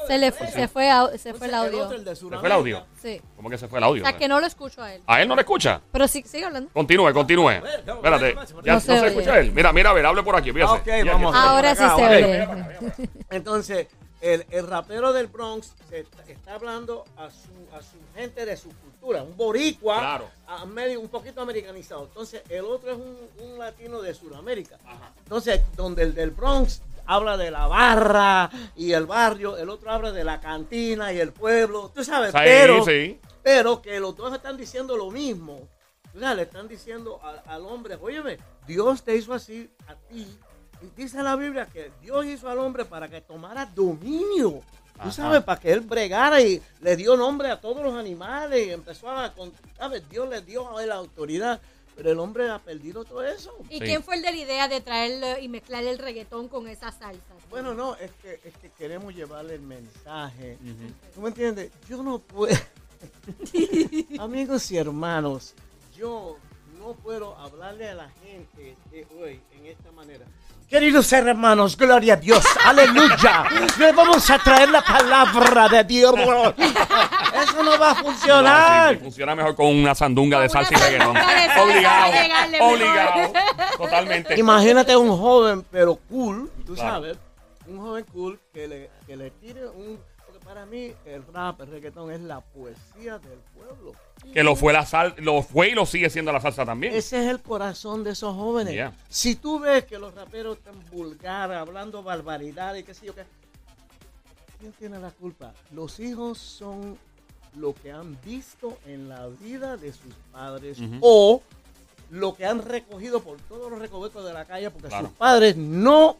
Se 0.07 0.17
le 0.17 0.31
fue, 0.31 0.47
se 0.47 0.67
fue, 0.67 0.89
au- 0.89 1.17
se 1.17 1.33
fue 1.33 1.47
el 1.47 1.53
audio. 1.53 1.89
¿Se 1.89 2.15
fue 2.15 2.45
el 2.47 2.51
audio? 2.51 2.85
Sí. 3.01 3.21
¿Cómo 3.35 3.49
que 3.49 3.57
se 3.57 3.67
fue 3.67 3.79
el 3.79 3.83
audio? 3.83 4.03
O 4.03 4.05
sea, 4.07 4.17
que 4.17 4.27
no 4.27 4.39
lo 4.39 4.45
escucho 4.47 4.81
a 4.81 4.93
él. 4.93 5.01
¿A 5.07 5.21
él 5.21 5.27
no 5.27 5.35
le 5.35 5.41
escucha? 5.41 5.81
Pero 5.91 6.07
sí, 6.07 6.23
sigue 6.25 6.45
hablando. 6.45 6.69
Continúe, 6.73 7.13
continúe. 7.13 7.49
Espérate. 7.51 8.35
Ya 8.63 8.73
No 8.73 8.73
no 8.73 8.79
se 8.81 8.91
oye. 8.99 9.07
escucha 9.07 9.39
él. 9.39 9.51
Mira, 9.51 9.71
mira, 9.73 9.89
a 9.91 9.93
ver, 9.93 10.05
hable 10.05 10.23
por 10.23 10.35
aquí. 10.35 10.51
fíjese. 10.51 10.71
Ok, 10.73 10.87
vamos 11.05 11.35
a- 11.35 11.51
Ahora 11.51 11.75
sí 11.75 11.83
acá, 11.83 11.95
se 11.97 12.05
oye. 12.05 12.47
Entonces, 13.29 13.87
el, 14.21 14.45
el 14.51 14.67
rapero 14.67 15.13
del 15.13 15.27
Bronx 15.27 15.73
se 15.89 15.99
está, 16.01 16.23
está 16.27 16.53
hablando 16.55 17.05
a 17.17 17.29
su, 17.29 17.75
a 17.75 17.81
su 17.81 17.97
gente 18.15 18.45
de 18.45 18.55
su 18.57 18.69
cultura, 18.69 19.23
un 19.23 19.35
boricua, 19.35 19.97
Claro. 19.99 20.29
a 20.47 20.65
medio, 20.65 20.99
un 21.01 21.07
poquito 21.09 21.41
americanizado. 21.41 22.03
Entonces, 22.05 22.41
el 22.49 22.65
otro 22.65 22.91
es 22.91 22.97
un, 22.97 23.17
un 23.39 23.57
latino 23.59 24.01
de 24.01 24.13
Sudamérica. 24.13 24.77
Entonces, 25.23 25.61
donde 25.75 26.03
el 26.03 26.13
del 26.13 26.31
Bronx 26.31 26.81
habla 27.05 27.37
de 27.37 27.51
la 27.51 27.67
barra 27.67 28.49
y 28.75 28.91
el 28.93 29.05
barrio, 29.05 29.57
el 29.57 29.69
otro 29.69 29.91
habla 29.91 30.11
de 30.11 30.23
la 30.23 30.39
cantina 30.39 31.11
y 31.13 31.19
el 31.19 31.31
pueblo, 31.33 31.91
tú 31.93 32.03
sabes, 32.03 32.31
Sí, 32.31 32.37
pero, 32.43 32.85
sí. 32.85 33.19
pero 33.43 33.81
que 33.81 33.99
los 33.99 34.15
dos 34.15 34.33
están 34.33 34.57
diciendo 34.57 34.95
lo 34.97 35.11
mismo. 35.11 35.67
O 36.15 36.19
sea, 36.19 36.33
le 36.33 36.41
están 36.43 36.67
diciendo 36.67 37.19
al, 37.23 37.41
al 37.45 37.65
hombre, 37.65 37.97
óyeme, 38.01 38.37
Dios 38.67 39.03
te 39.03 39.15
hizo 39.15 39.33
así 39.33 39.69
a 39.87 39.95
ti. 39.95 40.27
Y 40.81 40.87
dice 41.01 41.21
la 41.23 41.35
Biblia 41.35 41.67
que 41.71 41.91
Dios 42.01 42.25
hizo 42.25 42.49
al 42.49 42.57
hombre 42.59 42.85
para 42.85 43.07
que 43.07 43.21
tomara 43.21 43.65
dominio. 43.65 44.61
Tú 44.93 45.07
Ajá. 45.07 45.11
sabes, 45.11 45.43
para 45.43 45.59
que 45.59 45.71
él 45.71 45.79
bregara 45.81 46.41
y 46.41 46.61
le 46.81 46.95
dio 46.95 47.15
nombre 47.15 47.49
a 47.49 47.59
todos 47.61 47.81
los 47.83 47.93
animales 47.95 48.67
y 48.67 48.71
empezó 48.71 49.09
a, 49.09 49.33
¿sabes? 49.77 50.07
Dios 50.09 50.27
le 50.29 50.41
dio 50.41 50.77
a 50.77 50.83
él 50.83 50.89
la 50.89 50.95
autoridad, 50.95 51.59
pero 51.95 52.11
el 52.11 52.19
hombre 52.19 52.49
ha 52.49 52.59
perdido 52.59 53.03
todo 53.05 53.23
eso. 53.25 53.55
¿Y 53.69 53.79
Sí. 53.79 53.85
quién 53.85 54.03
fue 54.03 54.15
el 54.15 54.21
de 54.21 54.31
la 54.31 54.37
idea 54.37 54.67
de 54.67 54.81
traerlo 54.81 55.39
y 55.39 55.47
mezclar 55.47 55.83
el 55.83 55.97
reggaetón 55.97 56.47
con 56.47 56.67
esas 56.67 56.95
salsas? 56.97 57.23
Bueno, 57.49 57.73
no, 57.73 57.95
es 57.95 58.11
que, 58.21 58.39
es 58.43 58.55
que 58.57 58.69
queremos 58.71 59.13
llevarle 59.15 59.55
el 59.55 59.61
mensaje. 59.61 60.57
¿Tú 61.13 61.21
me 61.21 61.29
entiendes? 61.29 61.71
Yo 61.89 62.01
no 62.01 62.19
puedo. 62.19 62.55
Amigos 64.19 64.69
y 64.71 64.77
hermanos, 64.77 65.53
yo 65.95 66.37
no 66.79 66.93
puedo 66.93 67.35
hablarle 67.37 67.89
a 67.89 67.95
la 67.95 68.09
gente 68.23 68.75
de 68.91 69.07
hoy 69.19 69.41
en 69.57 69.65
esta 69.67 69.91
manera. 69.91 70.25
Queridos 70.71 71.11
hermanos, 71.11 71.75
gloria 71.75 72.13
a 72.13 72.15
Dios, 72.15 72.45
aleluya. 72.65 73.43
Le 73.77 73.91
vamos 73.91 74.29
a 74.29 74.39
traer 74.39 74.69
la 74.69 74.81
palabra 74.81 75.67
de 75.67 75.83
Dios. 75.83 76.15
Eso 76.17 77.61
no 77.61 77.77
va 77.77 77.91
a 77.91 77.95
funcionar. 77.95 78.93
sí, 78.95 78.99
funciona 79.03 79.35
mejor 79.35 79.53
con 79.53 79.65
una 79.67 79.93
sandunga 79.93 80.39
de 80.39 80.47
salsa 80.47 80.73
y 80.73 80.77
reggaetón. 80.77 81.17
Obligado. 81.61 82.13
Obligado. 82.61 83.33
Totalmente. 83.77 84.39
Imagínate 84.39 84.95
un 84.95 85.09
joven, 85.09 85.65
pero 85.69 85.97
cool, 86.09 86.49
tú 86.65 86.73
Claro. 86.75 86.89
sabes, 86.91 87.17
un 87.67 87.77
joven 87.77 88.05
cool 88.13 88.39
que 88.53 88.67
le, 88.69 88.89
que 89.05 89.17
le 89.17 89.29
tire 89.31 89.67
un... 89.67 89.99
Porque 90.25 90.39
para 90.45 90.65
mí 90.65 90.93
el 91.05 91.21
rap, 91.33 91.59
el 91.59 91.67
reggaetón 91.69 92.11
es 92.13 92.21
la 92.21 92.39
poesía 92.39 93.19
del 93.19 93.39
pueblo. 93.53 93.91
Que 94.33 94.43
lo 94.43 94.55
fue 94.55 94.71
la 94.71 94.85
sal, 94.85 95.13
lo 95.17 95.41
fue 95.41 95.69
y 95.69 95.71
lo 95.75 95.85
sigue 95.85 96.09
siendo 96.09 96.31
la 96.31 96.39
salsa 96.39 96.65
también. 96.65 96.93
Ese 96.93 97.21
es 97.23 97.29
el 97.29 97.41
corazón 97.41 98.03
de 98.03 98.11
esos 98.11 98.33
jóvenes. 98.35 98.73
Yeah. 98.73 98.93
Si 99.09 99.35
tú 99.35 99.59
ves 99.59 99.83
que 99.85 99.97
los 99.99 100.13
raperos 100.15 100.57
están 100.57 100.75
vulgares, 100.91 101.57
hablando 101.57 102.01
barbaridad 102.03 102.75
y 102.75 102.83
qué 102.83 102.93
sé 102.93 103.07
yo 103.07 103.15
qué, 103.15 103.23
¿quién 104.59 104.71
tiene 104.73 104.99
la 104.99 105.11
culpa? 105.11 105.53
Los 105.71 105.99
hijos 105.99 106.37
son 106.37 106.97
lo 107.57 107.73
que 107.73 107.91
han 107.91 108.17
visto 108.23 108.77
en 108.85 109.09
la 109.09 109.27
vida 109.27 109.75
de 109.75 109.91
sus 109.91 110.13
padres 110.31 110.77
o 111.01 111.41
lo 112.09 112.33
que 112.35 112.45
han 112.45 112.61
recogido 112.63 113.21
por 113.21 113.37
todos 113.41 113.69
los 113.69 113.79
recovecos 113.79 114.23
de 114.23 114.33
la 114.33 114.45
calle 114.45 114.69
porque 114.69 114.87
Claro. 114.87 115.07
sus 115.07 115.17
padres 115.17 115.57
no 115.57 116.15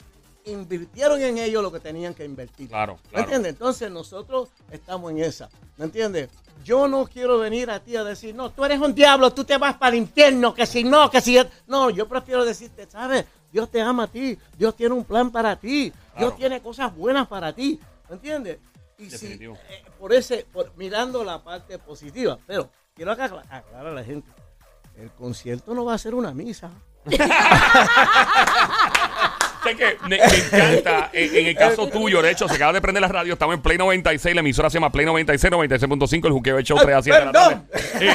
invirtieron 0.46 1.22
en 1.22 1.38
ellos 1.38 1.62
lo 1.63 1.72
que 1.72 1.79
tenían 1.79 2.13
que 2.13 2.25
invertir. 2.25 2.67
Claro, 2.67 2.96
¿Me 3.05 3.10
claro. 3.10 3.24
entiendes? 3.25 3.51
Entonces 3.53 3.91
nosotros 3.91 4.50
estamos 4.72 5.12
en 5.12 5.20
esa. 5.20 5.50
¿Me 5.77 5.86
entiendes? 5.86 6.29
Yo 6.63 6.88
no 6.88 7.06
quiero 7.08 7.39
venir 7.39 7.70
a 7.72 7.80
ti 7.80 7.96
a 7.96 8.03
decir, 8.03 8.36
no, 8.36 8.50
tú 8.51 8.63
eres 8.65 8.80
un 8.80 8.94
diablo, 8.94 9.32
tú 9.34 9.44
te 9.44 9.58
vas 9.58 9.75
para 9.75 9.96
el 9.96 10.01
infierno, 10.03 10.53
que 10.53 10.65
si 10.65 10.84
no, 10.84 11.10
que 11.10 11.20
si... 11.22 11.38
No, 11.68 11.89
yo 11.89 12.08
prefiero 12.08 12.46
decirte, 12.46 12.88
¿sabes? 12.89 13.25
Dios 13.51 13.70
te 13.70 13.82
ama 13.82 14.03
a 14.03 14.08
ti, 14.08 14.38
Dios 14.58 14.75
tiene 14.75 14.94
un 14.96 15.03
plan 15.03 15.30
para 15.32 15.56
ti, 15.56 15.91
Claro. 15.91 16.27
Dios 16.27 16.36
tiene 16.38 16.62
cosas 16.62 16.96
buenas 16.96 17.27
para 17.27 17.51
ti, 17.53 17.80
¿me 18.10 18.15
entiendes? 18.15 18.60
Y 18.98 19.06
si, 19.06 19.10
Definitivo. 19.12 19.56
eh, 19.70 19.84
por 20.00 20.13
ese, 20.13 20.46
por, 20.51 20.72
mirando 20.77 21.24
la 21.24 21.44
parte 21.44 21.77
positiva, 21.80 22.38
pero 22.46 22.70
quiero 22.94 23.12
aclarar, 23.12 23.46
aclarar 23.50 23.88
a 23.88 23.91
la 23.91 24.03
gente, 24.03 24.30
el 24.98 25.10
concierto 25.12 25.74
no 25.74 25.84
va 25.86 25.96
a 25.96 25.98
ser 25.98 26.13
una 26.15 26.34
misa. 26.34 26.70
Sé 29.63 29.75
que 29.75 29.98
me, 30.08 30.18
me 30.18 30.24
encanta, 30.24 31.10
en, 31.13 31.36
en 31.36 31.48
el 31.48 31.56
caso 31.56 31.88
tuyo, 31.88 32.22
de 32.22 32.32
hecho, 32.32 32.48
se 32.48 32.56
acaba 32.56 32.74
de 32.74 32.82
prender 32.82 33.01
la 33.01 33.08
radio, 33.08 33.34
estamos 33.34 33.56
en 33.56 33.62
Play 33.62 33.77
96, 33.77 34.34
la 34.34 34.41
emisora 34.41 34.70
se 34.70 34.75
llama 34.75 34.91
Play 34.91 35.06
96, 35.06 35.53
96.5, 35.53 36.25
el 36.25 36.32
juqueo 36.32 36.58
de 36.58 36.63
show 36.63 36.77
3 36.82 36.96
a 36.96 37.01
7 37.03 37.20
de 37.20 37.25
la 37.25 37.32
tarde. 37.32 37.62
Eh, 38.01 38.13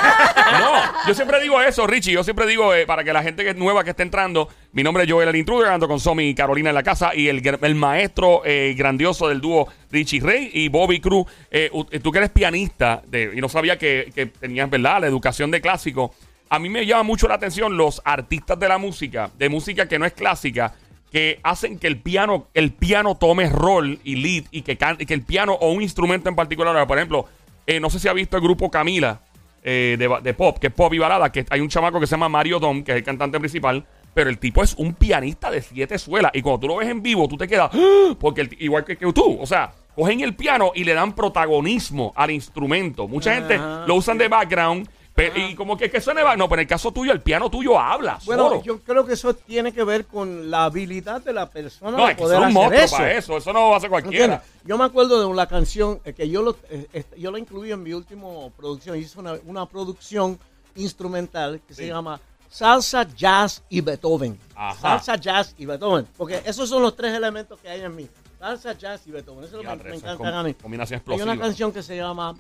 no, 0.61 0.73
yo 1.07 1.15
siempre 1.15 1.41
digo 1.41 1.61
eso, 1.61 1.87
Richie, 1.87 2.13
yo 2.13 2.25
siempre 2.25 2.47
digo, 2.47 2.75
eh, 2.75 2.87
para 2.87 3.05
que 3.05 3.13
la 3.13 3.23
gente 3.23 3.45
que 3.45 3.51
es 3.51 3.57
nueva 3.57 3.85
que 3.85 3.91
esté 3.91 4.03
entrando, 4.03 4.49
mi 4.73 4.83
nombre 4.83 5.05
es 5.05 5.11
Joel 5.11 5.29
el 5.29 5.37
Intruder, 5.37 5.69
ando 5.69 5.87
con 5.87 6.01
Somi 6.01 6.29
y 6.29 6.35
Carolina 6.35 6.71
en 6.71 6.75
la 6.75 6.83
casa, 6.83 7.15
y 7.15 7.29
el, 7.29 7.43
el 7.63 7.75
maestro 7.77 8.43
eh, 8.45 8.75
grandioso 8.77 9.29
del 9.29 9.41
dúo 9.41 9.69
Richie 9.91 10.21
Rey 10.21 10.51
y 10.53 10.69
Bobby 10.69 11.01
Cruz, 11.01 11.27
eh, 11.51 11.71
tú 12.03 12.11
que 12.11 12.19
eres 12.19 12.31
pianista, 12.31 13.03
de, 13.07 13.31
y 13.35 13.41
no 13.41 13.49
sabía 13.49 13.79
que, 13.79 14.11
que 14.15 14.27
tenías, 14.27 14.69
¿verdad?, 14.69 15.01
la 15.03 15.07
educación 15.07 15.51
de 15.51 15.61
clásico. 15.61 16.13
A 16.49 16.59
mí 16.61 16.69
me 16.69 16.87
llama 16.87 17.03
mucho 17.03 17.27
la 17.27 17.35
atención 17.35 17.77
los 17.77 18.01
artistas 18.05 18.59
de 18.59 18.69
la 18.69 18.79
música, 18.79 19.31
de 19.37 19.49
música 19.49 19.89
que 19.89 19.99
no 19.99 20.07
es 20.07 20.13
clásica, 20.13 20.75
que 21.11 21.41
hacen 21.43 21.79
que 21.79 21.87
el 21.87 22.01
piano, 22.01 22.47
el 22.55 22.73
piano 22.73 23.17
tome 23.17 23.49
rol 23.49 23.99
y 24.05 24.17
lead 24.17 24.45
y 24.51 24.63
que, 24.63 24.77
can- 24.77 24.97
y 24.99 25.07
que 25.07 25.15
el 25.15 25.23
piano 25.23 25.55
o 25.55 25.73
un 25.73 25.83
instrumento 25.83 26.29
en 26.29 26.35
particular, 26.37 26.87
por 26.87 26.99
ejemplo, 26.99 27.27
eh, 27.67 27.81
no 27.81 27.91
sé 27.91 27.99
si 27.99 28.09
ha 28.09 28.13
visto 28.13 28.37
el 28.37 28.43
grupo 28.43 28.71
Camila 28.71 29.21
eh, 29.63 29.97
de, 30.23 30.35
pop, 30.35 30.59
que 30.59 30.69
es 30.69 30.73
pop 30.73 30.93
y 30.95 30.99
balada, 30.99 31.31
que 31.33 31.45
hay 31.51 31.61
un 31.61 31.69
chamaco 31.69 31.99
que 31.99 32.07
se 32.07 32.13
llama 32.13 32.29
Mario 32.29 32.59
Dom, 32.61 32.83
que 32.85 32.93
es 32.93 32.99
el 32.99 33.05
cantante 33.05 33.39
principal, 33.41 33.85
pero 34.15 34.31
el 34.31 34.39
tipo 34.39 34.63
es 34.63 34.75
un 34.75 34.95
pianista 34.95 35.51
de 35.51 35.61
siete 35.63 35.99
suelas 35.99 36.31
y 36.35 36.43
cuando 36.43 36.61
tú 36.61 36.69
lo 36.69 36.77
ves 36.77 36.89
en 36.89 37.03
vivo, 37.03 37.27
tú 37.29 37.37
te 37.37 37.49
quedas, 37.49 37.71
¡Ah! 37.73 38.15
porque 38.21 38.43
el 38.43 38.57
igual 38.61 38.85
que, 38.85 38.97
que 38.97 39.13
tú, 39.13 39.39
o 39.41 39.47
sea, 39.47 39.73
cogen 39.95 40.21
el 40.21 40.35
piano 40.37 40.73
y 40.75 40.85
le 40.85 40.95
dan 40.95 41.15
protagonismo 41.15 42.13
al 42.17 42.31
instrumento. 42.31 43.09
Mucha 43.09 43.35
gente 43.35 43.59
lo 43.59 43.95
usan 43.95 44.19
de 44.19 44.29
background. 44.29 44.89
Pe- 45.17 45.33
y 45.35 45.55
como 45.57 45.77
que, 45.77 45.91
que 45.91 46.01
suene 46.01 46.23
ba- 46.23 46.37
No, 46.37 46.49
pero 46.49 46.61
en 46.61 46.67
el 46.67 46.69
caso 46.69 46.93
tuyo, 46.93 47.11
el 47.13 47.21
piano 47.23 47.51
tuyo 47.51 47.77
habla. 47.81 48.21
Bueno, 48.25 48.49
solo. 48.51 48.63
yo 48.63 48.79
creo 48.81 49.05
que 49.05 49.15
eso 49.15 49.35
tiene 49.35 49.73
que 49.73 49.83
ver 49.83 50.07
con 50.07 50.51
la 50.51 50.67
habilidad 50.67 51.21
de 51.23 51.33
la 51.33 51.51
persona 51.51 51.97
no, 51.97 52.05
de 52.07 52.13
es 52.13 52.17
que 52.17 52.23
poder 52.23 52.37
son 52.39 52.43
un 52.45 52.49
hacer 52.51 52.63
monstruo 52.63 52.85
eso. 52.85 52.97
para 52.97 53.13
eso. 53.13 53.37
Eso 53.39 53.53
no 53.53 53.71
lo 53.71 53.75
hace 53.75 53.89
cualquiera. 53.89 54.25
¿Entiendes? 54.25 54.49
Yo 54.65 54.79
me 54.79 54.85
acuerdo 54.85 55.19
de 55.19 55.27
una 55.27 55.47
canción 55.47 56.01
eh, 56.05 56.13
que 56.13 56.29
yo 56.29 56.43
lo, 56.43 56.57
eh, 56.71 56.87
este, 56.93 57.19
yo 57.19 57.31
la 57.33 57.39
incluí 57.41 57.73
en 57.73 57.83
mi 57.83 57.93
última 57.95 58.29
producción. 58.57 58.97
Hice 58.99 59.19
una, 59.19 59.35
una 59.47 59.67
producción 59.67 60.39
instrumental 60.77 61.61
que 61.67 61.75
Sí. 61.75 61.83
se 61.83 61.89
llama 61.89 62.21
Salsa, 62.49 63.03
Jazz 63.15 63.63
y 63.69 63.81
Beethoven. 63.81 64.39
Ajá. 64.55 64.81
Salsa, 64.81 65.17
Jazz 65.17 65.55
y 65.59 65.67
Beethoven. 65.67 66.07
Porque 66.17 66.41
esos 66.45 66.69
son 66.69 66.83
los 66.83 66.95
tres 66.95 67.13
elementos 67.15 67.59
que 67.61 67.69
hay 67.69 67.81
en 67.81 67.95
mí. 67.97 68.09
Salsa, 68.39 68.73
Jazz 68.75 69.07
y 69.07 69.11
Beethoven. 69.11 69.45
Eso 69.45 69.59
es 69.59 69.65
lo 69.65 69.71
que 69.71 69.77
me, 69.77 69.83
me 69.83 69.89
eso 69.91 69.99
es 69.99 70.03
encantan 70.05 70.17
com- 70.33 70.41
a 70.41 70.43
mí. 70.43 70.55
combinación 70.55 71.01
Hay 71.01 71.07
una 71.07 71.15
explosiva. 71.17 71.45
canción 71.47 71.73
que 71.73 71.83
se 71.83 71.97
llama 71.97 72.35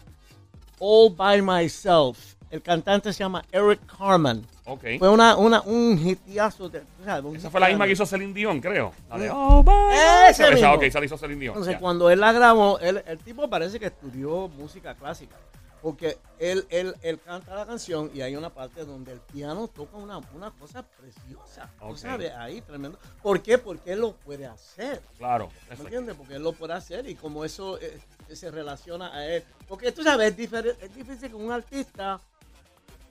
All 0.78 1.14
by 1.14 1.40
Myself. 1.42 2.35
El 2.50 2.62
cantante 2.62 3.12
se 3.12 3.20
llama 3.20 3.44
Eric 3.50 3.80
Carman. 3.98 4.46
Ok. 4.64 4.84
Fue 4.98 5.08
una, 5.08 5.36
una, 5.36 5.60
un. 5.62 5.98
Un 5.98 7.36
Esa 7.36 7.50
fue 7.50 7.60
la 7.60 7.66
hitazo. 7.66 7.68
misma 7.68 7.86
que 7.86 7.92
hizo 7.92 8.06
Celine 8.06 8.32
Dion, 8.32 8.60
creo. 8.60 8.92
La 9.10 9.18
de. 9.18 9.30
"Oh, 9.32 9.62
bye". 9.62 10.28
Ese 10.30 10.42
Esa, 10.44 10.50
mismo. 10.54 10.72
ok, 10.74 10.82
esa 10.84 11.00
la 11.00 11.06
hizo 11.06 11.18
Celine 11.18 11.40
Dion. 11.40 11.52
Entonces, 11.54 11.74
ya. 11.74 11.80
cuando 11.80 12.08
él 12.10 12.20
la 12.20 12.32
grabó, 12.32 12.78
él- 12.78 13.02
el 13.06 13.18
tipo 13.18 13.48
parece 13.50 13.78
que 13.80 13.86
estudió 13.86 14.48
música 14.48 14.94
clásica. 14.94 15.36
Porque 15.82 16.18
él, 16.40 16.66
él, 16.70 16.96
él 17.02 17.20
canta 17.20 17.54
la 17.54 17.64
canción 17.64 18.10
y 18.12 18.20
hay 18.20 18.34
una 18.34 18.50
parte 18.50 18.84
donde 18.84 19.12
el 19.12 19.20
piano 19.20 19.68
toca 19.68 19.96
una, 19.98 20.18
una 20.34 20.50
cosa 20.50 20.82
preciosa. 20.82 21.70
¿tú 21.78 21.96
sabes? 21.96 22.32
Ahí, 22.34 22.60
tremendo. 22.62 22.98
¿Por 23.22 23.40
qué? 23.40 23.56
Porque 23.58 23.92
él 23.92 24.00
lo 24.00 24.12
puede 24.12 24.46
hacer. 24.46 25.00
Claro. 25.18 25.48
¿Me 25.68 25.76
entiendes? 25.76 26.16
Porque 26.16 26.36
él 26.36 26.42
lo 26.42 26.54
puede 26.54 26.72
hacer 26.72 27.08
y 27.08 27.14
como 27.14 27.44
eso 27.44 27.78
eh, 27.80 28.00
se 28.34 28.50
relaciona 28.50 29.14
a 29.14 29.26
él. 29.26 29.44
Porque 29.68 29.92
tú 29.92 30.02
sabes, 30.02 30.36
es, 30.36 30.52
es 30.82 30.94
difícil 30.94 31.28
que 31.28 31.36
un 31.36 31.52
artista, 31.52 32.20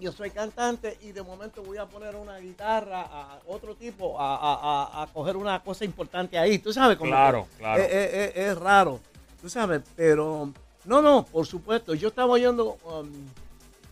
yo 0.06 0.12
soy 0.12 0.30
cantante 0.30 0.98
y 1.02 1.12
de 1.12 1.24
momento 1.24 1.64
voy 1.64 1.78
a 1.80 1.86
poner 1.88 2.16
una 2.16 2.38
guitarra 2.38 3.02
a 3.02 3.40
otro 3.48 3.74
tipo 3.76 4.20
a, 4.22 4.36
a- 4.36 5.00
a- 5.00 5.04
a 5.04 5.08
coger 5.08 5.36
una 5.36 5.62
cosa 5.64 5.84
importante 5.84 6.38
ahí. 6.38 6.60
Tú 6.60 6.72
sabes 6.72 6.96
cómo. 6.98 7.10
Claro, 7.10 7.48
claro. 7.58 7.82
Es, 7.82 7.92
es- 7.92 8.14
es- 8.14 8.36
es 8.38 8.58
raro. 8.58 9.00
Tú 9.42 9.50
sabes, 9.50 9.82
pero. 9.96 10.52
No, 10.86 11.02
no, 11.02 11.24
por 11.26 11.48
supuesto. 11.48 11.96
Yo 11.96 12.10
estaba 12.10 12.32
oyendo. 12.34 12.78
um, 12.86 13.10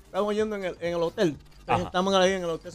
estaba 0.05 0.27
oyendo 0.27 0.55
en 0.55 0.65
el, 0.65 0.77
en 0.79 0.93
el 0.93 1.01
hotel. 1.01 1.35
Estamos 1.67 2.13
ahí 2.13 2.33
en 2.33 2.43
el 2.43 2.49
hotel. 2.51 2.71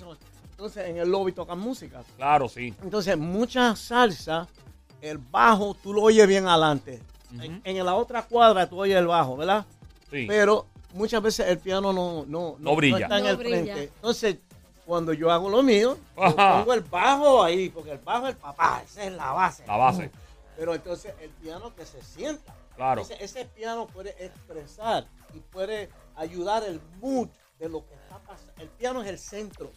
Entonces, 0.50 0.88
en 0.88 0.96
el 0.98 1.08
lobby 1.08 1.30
tocan 1.30 1.60
música. 1.60 2.02
Claro, 2.16 2.48
sí. 2.48 2.74
Entonces, 2.82 3.16
mucha 3.16 3.76
salsa, 3.76 4.48
el 5.00 5.18
bajo 5.18 5.74
tú 5.80 5.92
lo 5.94 6.02
oyes 6.02 6.26
bien 6.26 6.48
adelante. 6.48 7.00
en, 7.40 7.60
en 7.62 7.86
la 7.86 7.94
otra 7.94 8.22
cuadra 8.22 8.68
tú 8.68 8.80
oyes 8.80 8.96
el 8.96 9.06
bajo, 9.06 9.36
¿verdad? 9.36 9.64
sí. 10.10 10.24
Pero 10.26 10.66
muchas 10.94 11.22
veces 11.22 11.46
el 11.48 11.58
piano 11.58 11.92
no, 11.92 12.24
no, 12.26 12.56
No 12.58 12.76
brilla. 12.76 12.98
está 13.04 13.18
en 13.18 13.24
No 13.24 13.30
el 13.30 13.36
brilla. 13.36 13.74
frente. 13.74 13.92
Entonces, 13.96 14.36
cuando 14.86 15.12
yo 15.12 15.30
hago 15.30 15.50
lo 15.50 15.62
mío, 15.62 15.98
yo 16.16 16.36
pongo 16.36 16.74
el 16.74 16.80
bajo 16.80 17.42
ahí, 17.42 17.68
porque 17.68 17.92
el 17.92 17.98
bajo 17.98 18.26
es 18.28 18.34
el 18.34 18.40
papá, 18.40 18.82
esa 18.84 19.04
es 19.04 19.12
la 19.12 19.32
base. 19.32 19.64
La 19.66 19.76
base. 19.76 20.10
Pero 20.56 20.74
entonces 20.74 21.12
el 21.20 21.30
piano 21.30 21.74
que 21.74 21.84
se 21.84 22.02
sienta. 22.02 22.54
Claro. 22.74 23.02
Entonces, 23.02 23.30
ese 23.30 23.44
piano 23.44 23.86
puede 23.86 24.10
expresar 24.24 25.06
y 25.34 25.40
puede 25.40 25.88
ayudar 26.16 26.62
el 26.64 26.80
mood 27.00 27.28
de 27.58 27.68
lo 27.68 27.84
que 27.86 27.94
está 27.94 28.18
pasando. 28.20 28.52
El 28.58 28.68
piano 28.68 29.02
es 29.02 29.08
el 29.08 29.18
centro. 29.18 29.70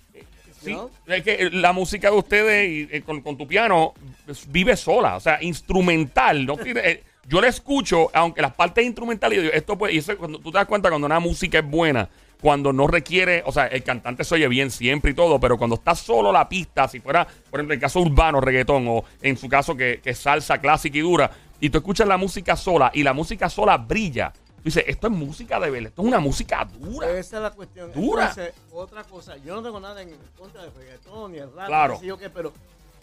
Sí, 0.61 0.73
¿no? 0.73 0.91
es 1.07 1.23
que 1.23 1.49
la 1.51 1.73
música 1.73 2.11
de 2.11 2.15
ustedes 2.17 2.69
y, 2.69 2.95
eh, 2.95 3.01
con, 3.01 3.21
con 3.21 3.35
tu 3.37 3.47
piano 3.47 3.93
pues, 4.25 4.49
vive 4.51 4.77
sola, 4.77 5.15
o 5.15 5.19
sea, 5.19 5.41
instrumental. 5.41 6.45
No 6.45 6.55
tiene, 6.57 6.79
eh, 6.81 7.03
yo 7.27 7.41
la 7.41 7.47
escucho, 7.47 8.09
aunque 8.13 8.41
las 8.41 8.53
partes 8.53 8.85
instrumentales, 8.85 9.37
yo 9.37 9.41
digo, 9.43 9.53
esto 9.53 9.77
puede, 9.77 9.93
y 9.93 9.97
eso, 9.99 10.17
cuando 10.17 10.39
tú 10.39 10.51
te 10.51 10.57
das 10.57 10.67
cuenta 10.67 10.89
cuando 10.89 11.05
una 11.05 11.19
música 11.19 11.59
es 11.59 11.65
buena, 11.69 12.09
cuando 12.41 12.73
no 12.73 12.87
requiere, 12.87 13.43
o 13.45 13.51
sea, 13.51 13.67
el 13.67 13.83
cantante 13.83 14.23
se 14.23 14.33
oye 14.35 14.47
bien 14.47 14.71
siempre 14.71 15.11
y 15.11 15.13
todo, 15.13 15.39
pero 15.39 15.57
cuando 15.57 15.75
está 15.75 15.93
solo 15.93 16.31
la 16.31 16.49
pista, 16.49 16.87
si 16.87 16.99
fuera, 16.99 17.25
por 17.49 17.59
ejemplo, 17.59 17.75
el 17.75 17.79
caso 17.79 17.99
urbano, 17.99 18.41
reggaetón, 18.41 18.87
o 18.87 19.03
en 19.21 19.37
su 19.37 19.47
caso 19.47 19.75
que, 19.75 20.01
que 20.03 20.09
es 20.11 20.17
salsa 20.17 20.57
clásica 20.59 20.97
y 20.97 21.01
dura, 21.01 21.29
y 21.59 21.69
tú 21.69 21.77
escuchas 21.77 22.07
la 22.07 22.17
música 22.17 22.55
sola 22.55 22.89
y 22.95 23.03
la 23.03 23.13
música 23.13 23.47
sola 23.47 23.77
brilla, 23.77 24.33
tú 24.33 24.63
dices, 24.65 24.83
esto 24.87 25.05
es 25.07 25.13
música 25.13 25.59
de 25.59 25.69
verdad, 25.69 25.89
esto 25.89 26.01
es 26.01 26.07
una 26.07 26.19
música 26.19 26.65
dura. 26.65 27.11
Esa 27.11 27.37
es 27.37 27.43
la 27.43 27.51
cuestión. 27.51 27.91
Dura. 27.93 28.29
Entonces, 28.29 28.53
otra 28.71 29.03
cosa, 29.03 29.37
yo 29.37 29.53
no 29.53 29.61
tengo 29.61 29.79
nada 29.79 30.01
en 30.01 30.09
contra 30.35 30.63
del 30.63 30.73
reggaetón 30.73 31.33
ni 31.33 31.37
el 31.37 31.53
rap, 31.53 31.67
Claro. 31.67 31.93
qué 31.93 31.99
sé 31.99 32.05
yo 32.07 32.17
qué, 32.17 32.31
pero 32.31 32.51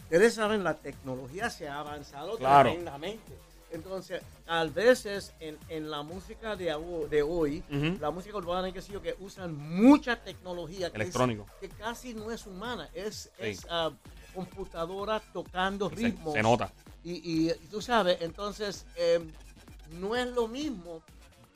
ustedes 0.03 0.35
saben, 0.35 0.65
la 0.65 0.75
tecnología 0.75 1.49
se 1.51 1.69
ha 1.69 1.79
avanzado 1.79 2.37
Claro. 2.37 2.71
tremendamente. 2.71 3.23
Entonces, 3.71 4.23
a 4.47 4.65
veces 4.65 5.35
en, 5.41 5.59
en 5.69 5.91
la 5.91 6.03
música 6.03 6.57
de, 6.57 6.75
de 7.11 7.23
hoy, 7.23 7.63
la 8.01 8.11
música 8.11 8.37
urbana, 8.37 8.73
qué 8.73 8.81
sé 8.81 8.93
yo, 8.93 9.03
que 9.03 9.15
usan 9.21 9.55
mucha 9.57 10.17
tecnología 10.23 10.91
que, 10.91 11.03
es- 11.03 11.15
que 11.61 11.69
casi 11.69 12.15
no 12.15 12.31
es 12.33 12.47
humana, 12.47 12.89
es, 12.95 13.31
Sí. 13.39 13.47
es 13.47 13.67
ah, 13.71 13.91
computadora 14.35 15.21
tocando 15.33 15.89
Se, 15.91 15.97
ritmos. 15.97 16.33
se 16.35 16.43
nota. 16.43 16.73
Y, 17.05 17.13
y- 17.13 17.51
y 17.51 17.67
tú 17.71 17.81
sabes, 17.83 18.19
entonces 18.21 18.87
eh, 18.97 19.21
no 19.93 20.17
es 20.17 20.27
lo 20.29 20.49
mismo 20.49 21.03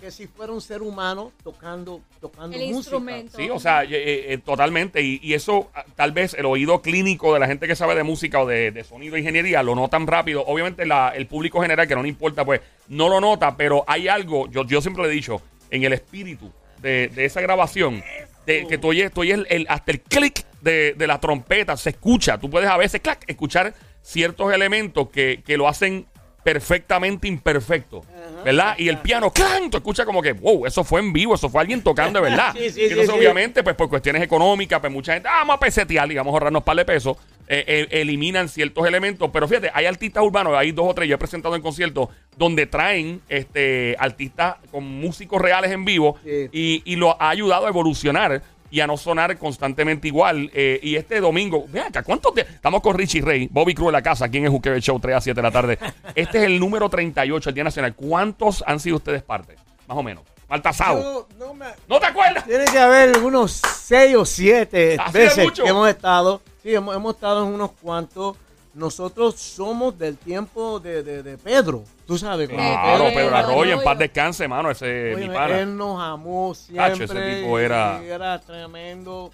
que 0.03 0.11
si 0.11 0.27
fuera 0.27 0.53
un 0.53 0.61
ser 0.61 0.83
humano 0.83 1.31
tocando, 1.45 2.01
tocando 2.21 2.57
El 2.57 2.63
música. 2.63 2.77
instrumento. 2.79 3.37
Sí, 3.37 3.49
o 3.49 3.61
sea, 3.61 3.85
eh, 3.85 3.89
eh, 3.93 4.25
eh, 4.33 4.39
totalmente. 4.39 5.01
Y, 5.01 5.21
y 5.23 5.35
eso, 5.35 5.71
ah, 5.77 5.85
tal 5.95 6.11
vez 6.11 6.35
el 6.35 6.45
oído 6.47 6.83
clínico 6.83 7.33
de 7.33 7.39
la 7.39 7.47
gente 7.47 7.69
que 7.69 7.77
sabe 7.77 7.95
de 7.95 8.03
música 8.03 8.41
o 8.41 8.47
de, 8.47 8.73
de 8.73 8.83
sonido 8.83 9.15
e 9.15 9.21
ingeniería 9.21 9.63
lo 9.63 9.77
notan 9.77 10.09
rápido. 10.09 10.43
Obviamente 10.45 10.85
la- 10.87 11.11
el 11.15 11.29
público 11.29 11.63
general 11.63 11.87
que 11.87 11.95
no 11.95 12.03
le 12.03 12.09
importa, 12.09 12.45
pues 12.45 12.61
no 12.89 13.09
lo 13.09 13.21
nota, 13.21 13.57
pero 13.57 13.85
hay 13.87 14.09
algo, 14.09 14.51
yo, 14.51 14.65
yo 14.67 14.81
siempre 14.81 15.05
le 15.05 15.11
he 15.11 15.13
dicho, 15.13 15.41
en 15.71 15.85
el 15.85 15.93
espíritu 15.93 16.51
de, 16.79 17.07
de 17.07 17.25
esa 17.25 17.41
grabación, 17.41 18.03
de, 18.45 18.67
que 18.67 18.79
tú 18.79 18.89
oyes, 18.89 19.13
tú 19.13 19.21
oyes 19.21 19.35
el, 19.39 19.47
el- 19.51 19.67
hasta 19.69 19.93
el 19.93 20.01
clic 20.01 20.45
de, 20.63 20.95
de 20.95 21.07
la 21.07 21.21
trompeta, 21.21 21.77
se 21.77 21.91
escucha. 21.91 22.39
Tú 22.39 22.51
puedes 22.51 22.69
a 22.69 22.77
veces, 22.77 23.01
clac, 23.01 23.23
escuchar 23.29 23.73
ciertos 24.03 24.53
elementos 24.53 25.11
que, 25.11 25.45
que 25.47 25.57
lo 25.57 25.69
hacen 25.69 26.07
perfectamente 26.43 27.29
imperfecto. 27.29 28.05
¿Verdad? 28.45 28.75
Y 28.79 28.89
el 28.89 28.99
piano, 28.99 29.31
¡clan! 29.33 29.71
Tú 29.71 29.77
escuchas 29.77 30.05
como 30.05 30.21
que, 30.21 30.33
wow, 30.33 30.67
eso 30.67 30.83
fue 30.83 31.01
en 31.01 31.13
vivo, 31.13 31.35
eso 31.35 31.49
fue 31.49 31.61
alguien 31.61 31.83
tocando 31.83 32.21
de 32.21 32.29
verdad. 32.31 32.53
Sí, 32.59 32.71
sí, 32.71 32.81
Y 32.81 32.85
entonces, 32.85 33.11
sí, 33.11 33.19
obviamente, 33.19 33.63
pues 33.63 33.77
por 33.77 33.89
cuestiones 33.89 34.23
económicas, 34.23 34.81
pues 34.81 34.93
mucha 34.93 35.15
gente, 35.15 35.29
ah, 35.29 35.39
vamos 35.39 35.57
a 35.57 35.61
pesetear 35.61 36.11
y 36.11 36.17
vamos 36.17 36.33
a 36.33 36.35
ahorrarnos 36.35 36.63
par 36.65 36.77
de 36.77 36.85
pesos. 36.85 37.17
eh, 37.49 37.65
eh, 37.67 38.01
eliminan 38.01 38.49
ciertos 38.49 38.87
elementos. 38.87 39.29
Pero 39.33 39.47
fíjate, 39.47 39.71
hay 39.75 39.85
artistas 39.87 40.23
urbanos, 40.25 40.55
hay 40.57 40.73
dos 40.73 40.87
o 40.89 40.95
tres, 40.95 41.09
yo 41.09 41.17
he 41.17 41.19
presentado 41.19 41.55
en 41.55 41.63
conciertos, 41.63 42.09
donde 42.37 42.67
traen 42.67 43.21
este 43.29 43.95
artistas 43.99 44.57
con 44.71 44.85
músicos 44.85 45.41
reales 45.41 45.71
en 45.71 45.85
vivo 45.85 46.17
y, 46.25 46.83
y 46.85 46.97
lo 46.97 47.21
ha 47.21 47.29
ayudado 47.29 47.67
a 47.67 47.69
evolucionar 47.69 48.43
y 48.73 48.81
a 48.81 48.87
no 48.89 48.97
sonar 48.97 49.37
constantemente 49.39 50.09
igual. 50.09 50.51
Eh, 50.55 50.81
y 50.83 50.97
este 50.97 51.21
domingo, 51.21 51.67
vean 51.69 51.89
acá, 51.89 52.03
¿cuántos 52.03 52.35
días? 52.35 52.49
Estamos 52.49 52.81
con 52.81 52.97
Richie 52.97 53.21
Rey, 53.21 53.49
Bobby 53.53 53.75
Cruz 53.75 53.89
en 53.89 53.93
la 53.93 54.03
casa, 54.03 54.25
aquí 54.25 54.39
en 54.39 54.45
el 54.47 54.51
Juqueo 54.51 54.77
Show, 54.81 54.99
3 54.99 55.15
a 55.17 55.21
7 55.21 55.37
de 55.37 55.43
la 55.43 55.51
tarde. 55.53 55.79
Este 56.15 56.39
es 56.39 56.45
el 56.45 56.59
número 56.59 56.89
38, 56.89 57.51
el 57.51 57.55
Día 57.55 57.65
Nacional. 57.65 57.95
¿Cuántos 57.95 58.65
han 58.67 58.81
sido 58.81 58.97
ustedes 58.97 59.23
parte? 59.23 59.55
Más 59.87 59.97
o 59.99 60.03
menos. 60.03 60.25
Maltasado. 60.49 61.01
Yo 61.01 61.29
no 61.39 61.55
me- 61.55 61.67
¿No 61.89 62.01
te 62.01 62.07
acuerdas? 62.07 62.45
Tiene 62.45 62.65
que 62.65 62.79
haber 62.79 63.19
unos 63.19 63.53
seis 63.79 64.15
o 64.17 64.25
siete 64.25 64.97
¿Así 64.99 65.13
de 65.19 65.25
veces 65.25 65.45
mucho? 65.45 65.63
que 65.65 65.69
hemos 65.71 65.89
estado. 65.89 66.43
Sí, 66.63 66.75
hemos, 66.75 66.95
hemos 66.97 67.15
estado 67.15 67.47
en 67.47 67.53
unos 67.55 67.73
cuantos. 67.73 68.37
Nosotros 68.75 69.35
somos 69.37 69.99
del 69.99 70.17
tiempo 70.17 70.81
de, 70.81 71.03
de- 71.03 71.23
de 71.23 71.37
Pedro. 71.39 71.85
Tú 72.07 72.17
sabes. 72.17 72.49
Claro, 72.49 73.05
Pedro 73.05 73.15
Pedro 73.15 73.37
Arroyo, 73.37 73.75
en 73.75 73.83
paz 73.85 73.99
descanse, 73.99 74.49
mano, 74.49 74.71
ese 74.71 75.15
Óyeme, 75.15 75.29
mi 75.29 75.35
pana. 75.35 75.61
él 75.61 75.77
nos 75.77 76.01
amó 76.01 76.55
siempre. 76.55 77.05
ese 77.05 77.37
tipo 77.37 77.59
era- 77.59 78.01
y 78.03 78.09
era 78.09 78.41
tremendo. 78.41 79.31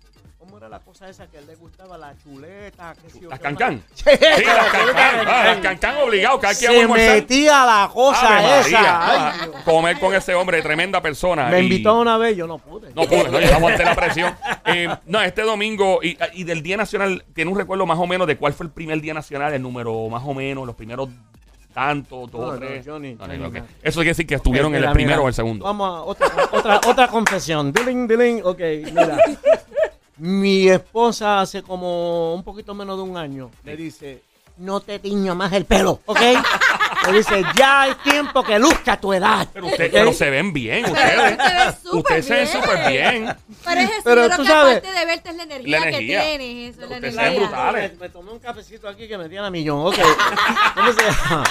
¿Cómo 0.49 0.57
era 0.59 0.69
la 0.71 0.79
cosa 0.79 1.09
esa 1.11 1.27
que 1.27 1.37
a 1.37 1.41
él 1.41 1.47
le 1.47 1.57
gustaba? 1.57 1.99
La 1.99 2.15
chuleta. 2.23 2.95
qué 3.03 3.11
sé 3.11 3.21
yo, 3.21 3.29
Las 3.29 3.39
qué 3.39 3.43
cancán. 3.45 3.75
más? 3.77 3.85
Sí, 3.95 4.05
las 4.07 4.43
cancán. 4.73 5.27
ah, 5.27 5.45
Las 5.45 5.59
cancán 5.59 5.97
obligado, 5.99 6.41
que 6.41 6.47
vamos 6.47 6.57
a 6.57 6.61
Se 6.67 6.81
almorzar. 6.81 7.15
metía 7.17 7.67
la 7.67 7.91
cosa 7.93 8.39
Ave 8.39 8.61
esa. 8.61 8.71
María, 8.81 9.33
Ay, 9.33 9.41
Dios. 9.51 9.63
comer 9.65 10.01
con 10.01 10.15
ese 10.15 10.35
hombre, 10.35 10.63
tremenda 10.63 11.03
persona. 11.03 11.49
Me 11.49 11.61
y- 11.61 11.65
invitó 11.65 12.01
una 12.01 12.17
vez, 12.17 12.35
yo 12.37 12.47
no 12.47 12.57
pude. 12.59 12.89
No 12.95 13.03
pude, 13.07 13.29
no, 13.29 13.41
yo 13.41 13.55
aguanté 13.55 13.85
la 13.85 13.95
presión. 13.95 14.35
Eh, 14.65 14.89
no, 15.07 15.21
este 15.21 15.43
domingo 15.43 16.01
y, 16.03 16.17
y 16.33 16.45
del 16.45 16.63
Día 16.63 16.77
Nacional, 16.79 17.25
¿tiene 17.35 17.51
un 17.51 17.59
recuerdo 17.59 17.85
más 17.85 17.99
o 17.99 18.07
menos 18.07 18.27
de 18.27 18.37
cuál 18.39 18.55
fue 18.55 18.67
el 18.67 18.73
primer 18.73 19.01
Día 19.03 19.13
Nacional? 19.15 19.53
El 19.53 19.63
número 19.63 20.09
más 20.09 20.23
o 20.25 20.33
menos, 20.33 20.67
los 20.67 20.75
primeros 20.77 21.09
tantos, 21.75 22.31
dos, 22.31 22.41
No, 22.41 22.53
no, 22.55 22.59
tres. 22.59 22.85
yo 22.85 22.99
ni- 22.99 23.15
No, 23.15 23.27
yo 23.27 23.33
no, 23.35 23.35
ni 23.35 23.45
ok. 23.45 23.53
nada. 23.55 23.67
Eso 23.83 23.97
quiere 24.01 24.11
decir 24.11 24.27
que 24.27 24.35
estuvieron 24.35 24.75
en 24.75 24.81
Mira, 24.81 24.91
el 24.91 24.95
primero 24.95 25.23
o 25.25 25.29
el 25.29 25.35
segundo. 25.35 25.65
Vamos 25.65 25.89
a 25.89 26.03
otra, 26.03 26.27
otra, 26.51 26.81
otra 26.87 27.09
confesión. 27.09 27.73
Diling, 27.73 28.09
diling. 28.09 28.41
Ok, 28.45 28.59
mira. 28.59 29.19
Mi 30.19 30.69
esposa 30.69 31.41
hace 31.41 31.63
como 31.63 32.35
un 32.35 32.43
poquito 32.43 32.75
menos 32.75 32.97
de 32.97 33.03
un 33.03 33.17
año 33.17 33.51
le 33.65 33.77
dice, 33.77 34.23
no 34.57 34.81
te 34.81 34.99
tiño 34.99 35.35
más 35.37 35.53
el 35.53 35.65
pelo, 35.65 36.01
¿ok? 36.07 36.19
Le 37.07 37.19
dice, 37.19 37.43
ya 37.57 37.87
es 37.89 38.03
tiempo 38.03 38.43
que 38.43 38.59
luzca 38.59 39.01
tu 39.01 39.13
edad. 39.15 39.47
Pero, 39.55 39.67
usted- 39.69 39.87
¿ok? 39.87 39.91
pero 39.93 40.13
se 40.13 40.29
ven 40.31 40.53
bien, 40.53 40.85
ustedes. 40.85 41.39
Ustedes 41.91 42.27
se 42.27 42.35
ven 42.35 42.49
súper 42.49 42.89
bien. 42.91 43.37
Pero 43.65 43.81
es 43.81 43.91
eso, 43.91 44.01
Pero 44.05 44.29
yo 44.29 44.37
tú 44.37 44.43
que 44.43 44.49
sabes- 44.49 44.77
aparte 44.79 44.99
de 44.99 45.07
verte 45.07 45.31
es 45.31 45.37
la 45.37 45.43
energía, 45.45 45.81
La 45.81 45.89
energía. 45.89 46.21
que 46.23 46.27
tienes. 46.39 46.77
Eso, 46.77 46.81
la 46.87 46.95
Ustedes 46.97 47.15
se 47.15 47.21
energía. 47.21 47.41
brutales. 47.41 47.93
Me, 47.93 47.99
me 48.01 48.09
tomé 48.11 48.33
un 48.33 48.39
cafecito 48.41 48.89
aquí 48.89 49.09
que 49.09 49.17
me 49.17 49.29
tiene 49.29 49.47
a 49.47 49.51
millón, 49.51 49.87
ok. 49.87 49.95
¿Cómo 50.75 50.93
se 50.93 51.03
llama? 51.03 51.45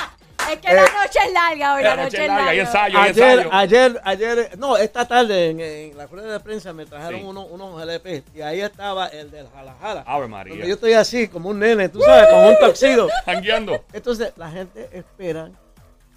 Es 0.52 0.60
que 0.60 0.74
la 0.74 0.82
noche 0.82 1.20
es 1.26 1.34
larga 1.34 1.76
hoy, 1.76 1.84
la, 1.84 1.90
noche 1.96 2.04
noche 2.06 2.22
es 2.22 2.28
larga, 2.28 2.36
larga. 2.46 2.52
hay 2.52 2.60
ensayo, 2.60 2.98
hay 3.00 3.10
Ayer, 3.10 3.30
ensayo. 3.40 3.50
ayer, 3.54 4.02
ayer, 4.04 4.58
no, 4.58 4.78
esta 4.78 5.08
tarde 5.08 5.50
en, 5.50 5.60
en 5.60 5.98
la 5.98 6.08
rueda 6.08 6.32
de 6.34 6.40
prensa 6.40 6.74
me 6.74 6.86
trajeron 6.86 7.20
Sí. 7.22 7.26
unos, 7.26 7.48
unos 7.50 7.82
LP 7.82 8.24
y 8.36 8.42
ahí 8.42 8.62
estaba 8.62 9.08
el 9.08 9.30
del 9.32 9.48
Jalajala. 9.50 10.04
Ave 10.08 10.28
María. 10.28 10.54
Donde 10.54 10.68
yo 10.68 10.74
estoy 10.76 10.94
así, 10.94 11.28
como 11.28 11.50
un 11.50 11.60
nene, 11.60 11.90
tú 11.90 12.00
sabes, 12.02 12.28
con 12.30 12.46
un 12.46 12.58
toxido. 12.60 13.08
Jangueando. 13.26 13.84
Entonces, 13.94 14.34
la 14.38 14.50
gente 14.50 14.90
espera, 14.94 15.50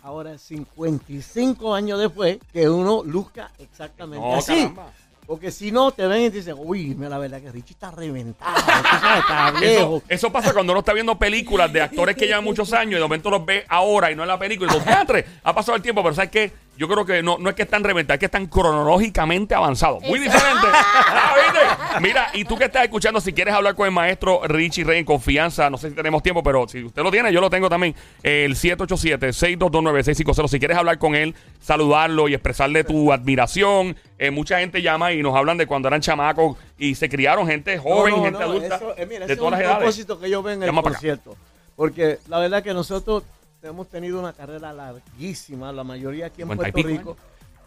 ahora 0.02 0.38
55 0.38 1.74
años 1.74 1.98
después, 2.00 2.38
que 2.52 2.68
uno 2.68 3.02
luzca 3.04 3.50
exactamente 3.58 4.26
No, 4.26 4.36
así. 4.36 4.54
caramba. 4.54 4.92
Porque 5.30 5.52
si 5.52 5.70
no, 5.70 5.92
te 5.92 6.08
ven 6.08 6.22
y 6.22 6.30
te 6.30 6.38
dicen, 6.38 6.56
uy, 6.58 6.92
mira, 6.96 7.08
la 7.08 7.18
verdad 7.18 7.40
que 7.40 7.52
Richie 7.52 7.74
está 7.74 7.92
reventado, 7.92 8.52
tú 8.52 8.62
sabes, 9.00 9.20
está 9.20 9.50
viejo. 9.60 9.96
Eso, 9.98 10.02
eso 10.08 10.32
pasa 10.32 10.52
cuando 10.52 10.72
uno 10.72 10.80
está 10.80 10.92
viendo 10.92 11.16
películas 11.16 11.72
de 11.72 11.80
actores 11.82 12.16
que 12.16 12.26
llevan 12.26 12.42
muchos 12.42 12.72
años 12.72 12.94
y 12.94 12.96
de 12.96 13.00
momento 13.02 13.30
los 13.30 13.46
ve 13.46 13.64
ahora 13.68 14.10
y 14.10 14.16
no 14.16 14.22
en 14.22 14.28
la 14.28 14.40
película. 14.40 14.72
Y 14.72 14.74
digo, 14.74 14.84
"Diantre, 14.84 15.24
ha 15.44 15.54
pasado 15.54 15.76
el 15.76 15.82
tiempo, 15.82 16.02
pero 16.02 16.16
¿sabes 16.16 16.32
qué? 16.32 16.52
Yo 16.76 16.88
creo 16.88 17.06
que 17.06 17.22
no, 17.22 17.38
no 17.38 17.48
es 17.48 17.54
que 17.54 17.62
están 17.62 17.84
reventados, 17.84 18.16
es 18.16 18.18
que 18.18 18.26
están 18.26 18.48
cronológicamente 18.48 19.54
avanzados. 19.54 20.02
Muy 20.02 20.18
diferente. 20.18 20.66
Mira, 22.00 22.30
y 22.34 22.44
tú 22.44 22.56
que 22.56 22.64
estás 22.64 22.84
escuchando, 22.84 23.20
si 23.20 23.32
quieres 23.32 23.52
hablar 23.54 23.74
con 23.74 23.86
el 23.86 23.92
maestro 23.92 24.40
Richie 24.44 24.84
Rey 24.84 24.98
en 25.00 25.04
confianza, 25.04 25.68
no 25.70 25.76
sé 25.78 25.90
si 25.90 25.96
tenemos 25.96 26.22
tiempo, 26.22 26.42
pero 26.42 26.68
si 26.68 26.84
usted 26.84 27.02
lo 27.02 27.10
tiene, 27.10 27.32
yo 27.32 27.40
lo 27.40 27.50
tengo 27.50 27.68
también. 27.68 27.94
El 28.22 28.54
787-622-9650. 28.54 30.48
Si 30.48 30.58
quieres 30.58 30.76
hablar 30.76 30.98
con 30.98 31.14
él, 31.14 31.34
saludarlo 31.60 32.28
y 32.28 32.34
expresarle 32.34 32.84
tu 32.84 33.12
admiración. 33.12 33.96
Eh, 34.18 34.30
mucha 34.30 34.58
gente 34.60 34.82
llama 34.82 35.12
y 35.12 35.22
nos 35.22 35.34
hablan 35.36 35.56
de 35.58 35.66
cuando 35.66 35.88
eran 35.88 36.00
chamacos 36.00 36.56
y 36.78 36.94
se 36.94 37.08
criaron 37.08 37.46
gente 37.46 37.78
joven, 37.78 38.12
No, 38.12 38.16
no, 38.18 38.24
gente 38.24 38.38
no, 38.38 38.44
adulta, 38.46 38.76
eso, 38.76 38.94
eh, 38.96 39.06
mira, 39.06 39.26
de 39.26 39.36
todas 39.36 39.52
las 39.52 39.60
es 39.60 39.64
un 39.64 39.70
edades. 39.70 39.78
propósito 39.78 40.20
que 40.20 40.30
yo 40.30 40.42
ven 40.42 40.62
en 40.62 40.68
el 40.74 40.82
concierto. 40.82 41.36
Porque 41.76 42.18
la 42.28 42.38
verdad 42.38 42.62
que 42.62 42.74
nosotros 42.74 43.22
hemos 43.62 43.88
tenido 43.88 44.18
una 44.20 44.32
carrera 44.32 44.72
larguísima, 44.72 45.72
la 45.72 45.84
mayoría 45.84 46.26
aquí 46.26 46.42
en 46.42 46.48
50 46.48 46.68
y 46.68 46.72
Puerto 46.72 46.88
pico 46.88 46.98
Rico. 47.00 47.16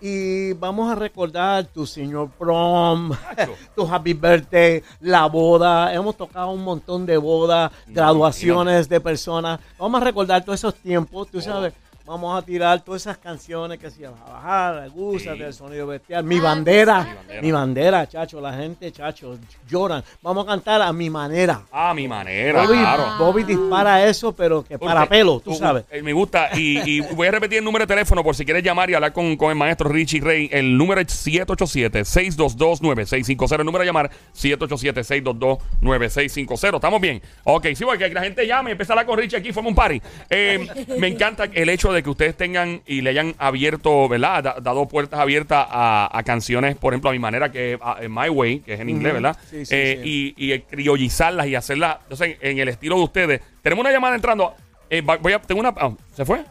Y 0.05 0.51
vamos 0.51 0.91
a 0.91 0.95
recordar 0.95 1.63
tu 1.67 1.85
señor 1.85 2.29
prom, 2.31 3.11
Nacho. 3.37 3.53
tu 3.73 3.87
happy 3.87 4.11
birthday, 4.11 4.83
la 4.99 5.27
boda. 5.27 5.93
Hemos 5.93 6.17
tocado 6.17 6.51
un 6.51 6.61
montón 6.61 7.05
de 7.05 7.15
bodas, 7.15 7.71
graduaciones 7.87 8.89
de 8.89 8.99
personas. 8.99 9.61
Vamos 9.79 10.01
a 10.01 10.03
recordar 10.03 10.43
todos 10.43 10.59
esos 10.59 10.75
tiempos, 10.75 11.29
tú 11.29 11.39
sabes. 11.39 11.73
Vamos 12.05 12.37
a 12.37 12.41
tirar 12.45 12.83
todas 12.83 13.01
esas 13.03 13.17
canciones 13.17 13.79
que 13.79 13.89
se 13.89 14.01
llaman 14.01 14.19
a 14.27 14.31
bajar, 14.33 14.89
gusta 14.89 15.33
Sí. 15.33 15.39
del 15.39 15.53
sonido 15.53 15.87
bestial. 15.87 16.23
Mi 16.25 16.37
Ah, 16.39 16.41
bandera, 16.41 17.03
Mi 17.03 17.13
bandera. 17.15 17.41
mi 17.41 17.51
bandera, 17.51 18.07
chacho. 18.09 18.41
La 18.41 18.51
gente, 18.53 18.91
chacho, 18.91 19.37
lloran. 19.69 20.03
Vamos 20.21 20.43
a 20.45 20.49
cantar 20.49 20.81
a 20.81 20.91
mi 20.91 21.09
manera. 21.09 21.61
A 21.71 21.93
mi 21.93 22.05
manera, 22.07 22.61
Bobby, 22.63 22.77
claro. 22.77 23.05
Bobby 23.19 23.43
dispara 23.43 24.05
eso, 24.05 24.33
pero 24.35 24.63
que 24.65 24.77
para 24.77 25.01
Porque 25.01 25.09
pelo, 25.15 25.39
tú 25.39 25.53
sabes. 25.55 25.85
eh, 25.91 26.01
me 26.01 26.11
gusta. 26.11 26.49
Y, 26.57 26.97
y 26.97 26.99
voy 27.15 27.27
a 27.27 27.31
repetir 27.31 27.59
el 27.59 27.63
número 27.63 27.83
de 27.83 27.87
teléfono 27.87 28.21
por 28.21 28.35
si 28.35 28.43
quieres 28.43 28.63
llamar 28.63 28.89
y 28.89 28.95
hablar 28.95 29.13
con, 29.13 29.37
con 29.37 29.49
el 29.51 29.55
maestro 29.55 29.87
Richie 29.89 30.19
Rey. 30.19 30.49
El 30.51 30.75
número 30.77 30.99
es 30.99 31.07
787-622-9650. 31.25 33.59
El 33.59 33.65
número 33.65 33.83
a 33.83 33.85
llamar 33.85 34.11
787-622-9650. 34.35 36.75
¿Estamos 36.75 36.99
bien? 36.99 37.21
Ok, 37.45 37.67
sí, 37.75 37.85
porque 37.85 38.09
que 38.09 38.13
la 38.13 38.23
gente 38.23 38.45
llame 38.45 38.75
hablar 38.89 39.05
con 39.05 39.17
Richie 39.17 39.37
aquí, 39.37 39.53
forma 39.53 39.69
un 39.69 39.75
party. 39.75 40.01
Eh, 40.29 40.67
me 40.99 41.07
encanta 41.07 41.45
el 41.45 41.69
hecho 41.69 41.92
de 41.93 42.03
que 42.03 42.09
ustedes 42.09 42.35
tengan 42.35 42.81
y 42.85 43.01
le 43.01 43.11
hayan 43.11 43.35
abierto, 43.37 44.07
¿verdad? 44.09 44.43
Da- 44.43 44.55
dado 44.61 44.87
puertas 44.87 45.19
abiertas 45.19 45.65
a, 45.69 46.09
a 46.11 46.23
canciones, 46.23 46.75
por 46.75 46.93
ejemplo, 46.93 47.09
a 47.09 47.13
mi 47.13 47.19
manera, 47.19 47.51
que 47.51 47.73
es 47.73 47.79
en 48.01 48.13
My 48.13 48.29
Way, 48.29 48.59
que 48.59 48.73
es 48.73 48.79
en 48.79 48.89
inglés. 48.89 49.13
¿verdad? 49.13 49.37
Sí, 49.49 49.65
sí, 49.65 49.73
Eh, 49.75 49.99
sí. 50.03 50.33
Y, 50.37 50.53
y 50.53 50.59
criollizarlas 50.61 51.47
y 51.47 51.55
hacerlas 51.55 51.97
entonces, 52.03 52.37
en 52.41 52.57
el 52.59 52.67
estilo 52.67 52.97
de 52.97 53.03
ustedes. 53.03 53.41
Tenemos 53.61 53.83
una 53.83 53.91
llamada 53.91 54.15
entrando. 54.15 54.55
Eh, 54.89 55.01
voy 55.01 55.33
a, 55.33 55.39
tengo 55.41 55.61
una. 55.61 55.73
ah, 55.77 55.93
¿Se 56.15 56.25
fue? 56.25 56.43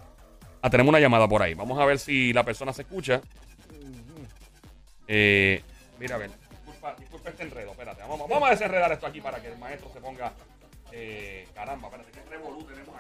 Ah, 0.63 0.71
tenemos 0.71 0.91
una 0.91 1.01
llamada 1.01 1.29
por 1.29 1.43
ahí. 1.43 1.55
Vamos 1.55 1.79
a 1.79 1.85
ver 1.85 1.99
si 1.99 2.33
la 2.33 2.45
persona 2.45 2.73
se 2.73 2.83
escucha. 2.83 3.21
Eh, 5.09 5.63
mira, 5.99 6.15
a 6.15 6.19
ver. 6.19 6.31
disculpa, 6.51 6.95
disculpa 6.99 7.31
este 7.31 7.43
enredo. 7.43 7.71
Espérate, 7.73 8.03
vamos, 8.03 8.29
vamos 8.29 8.49
a 8.49 8.53
desenredar 8.53 8.93
esto 8.93 9.07
aquí 9.07 9.21
para 9.21 9.41
que 9.41 9.49
el 9.49 9.59
maestro 9.59 9.91
se 9.93 10.01
ponga. 10.01 10.33
Caramba, 11.55 11.89
espérate, 11.89 12.11
qué 12.13 12.21
revolú 12.31 12.63
tenemos 12.65 12.92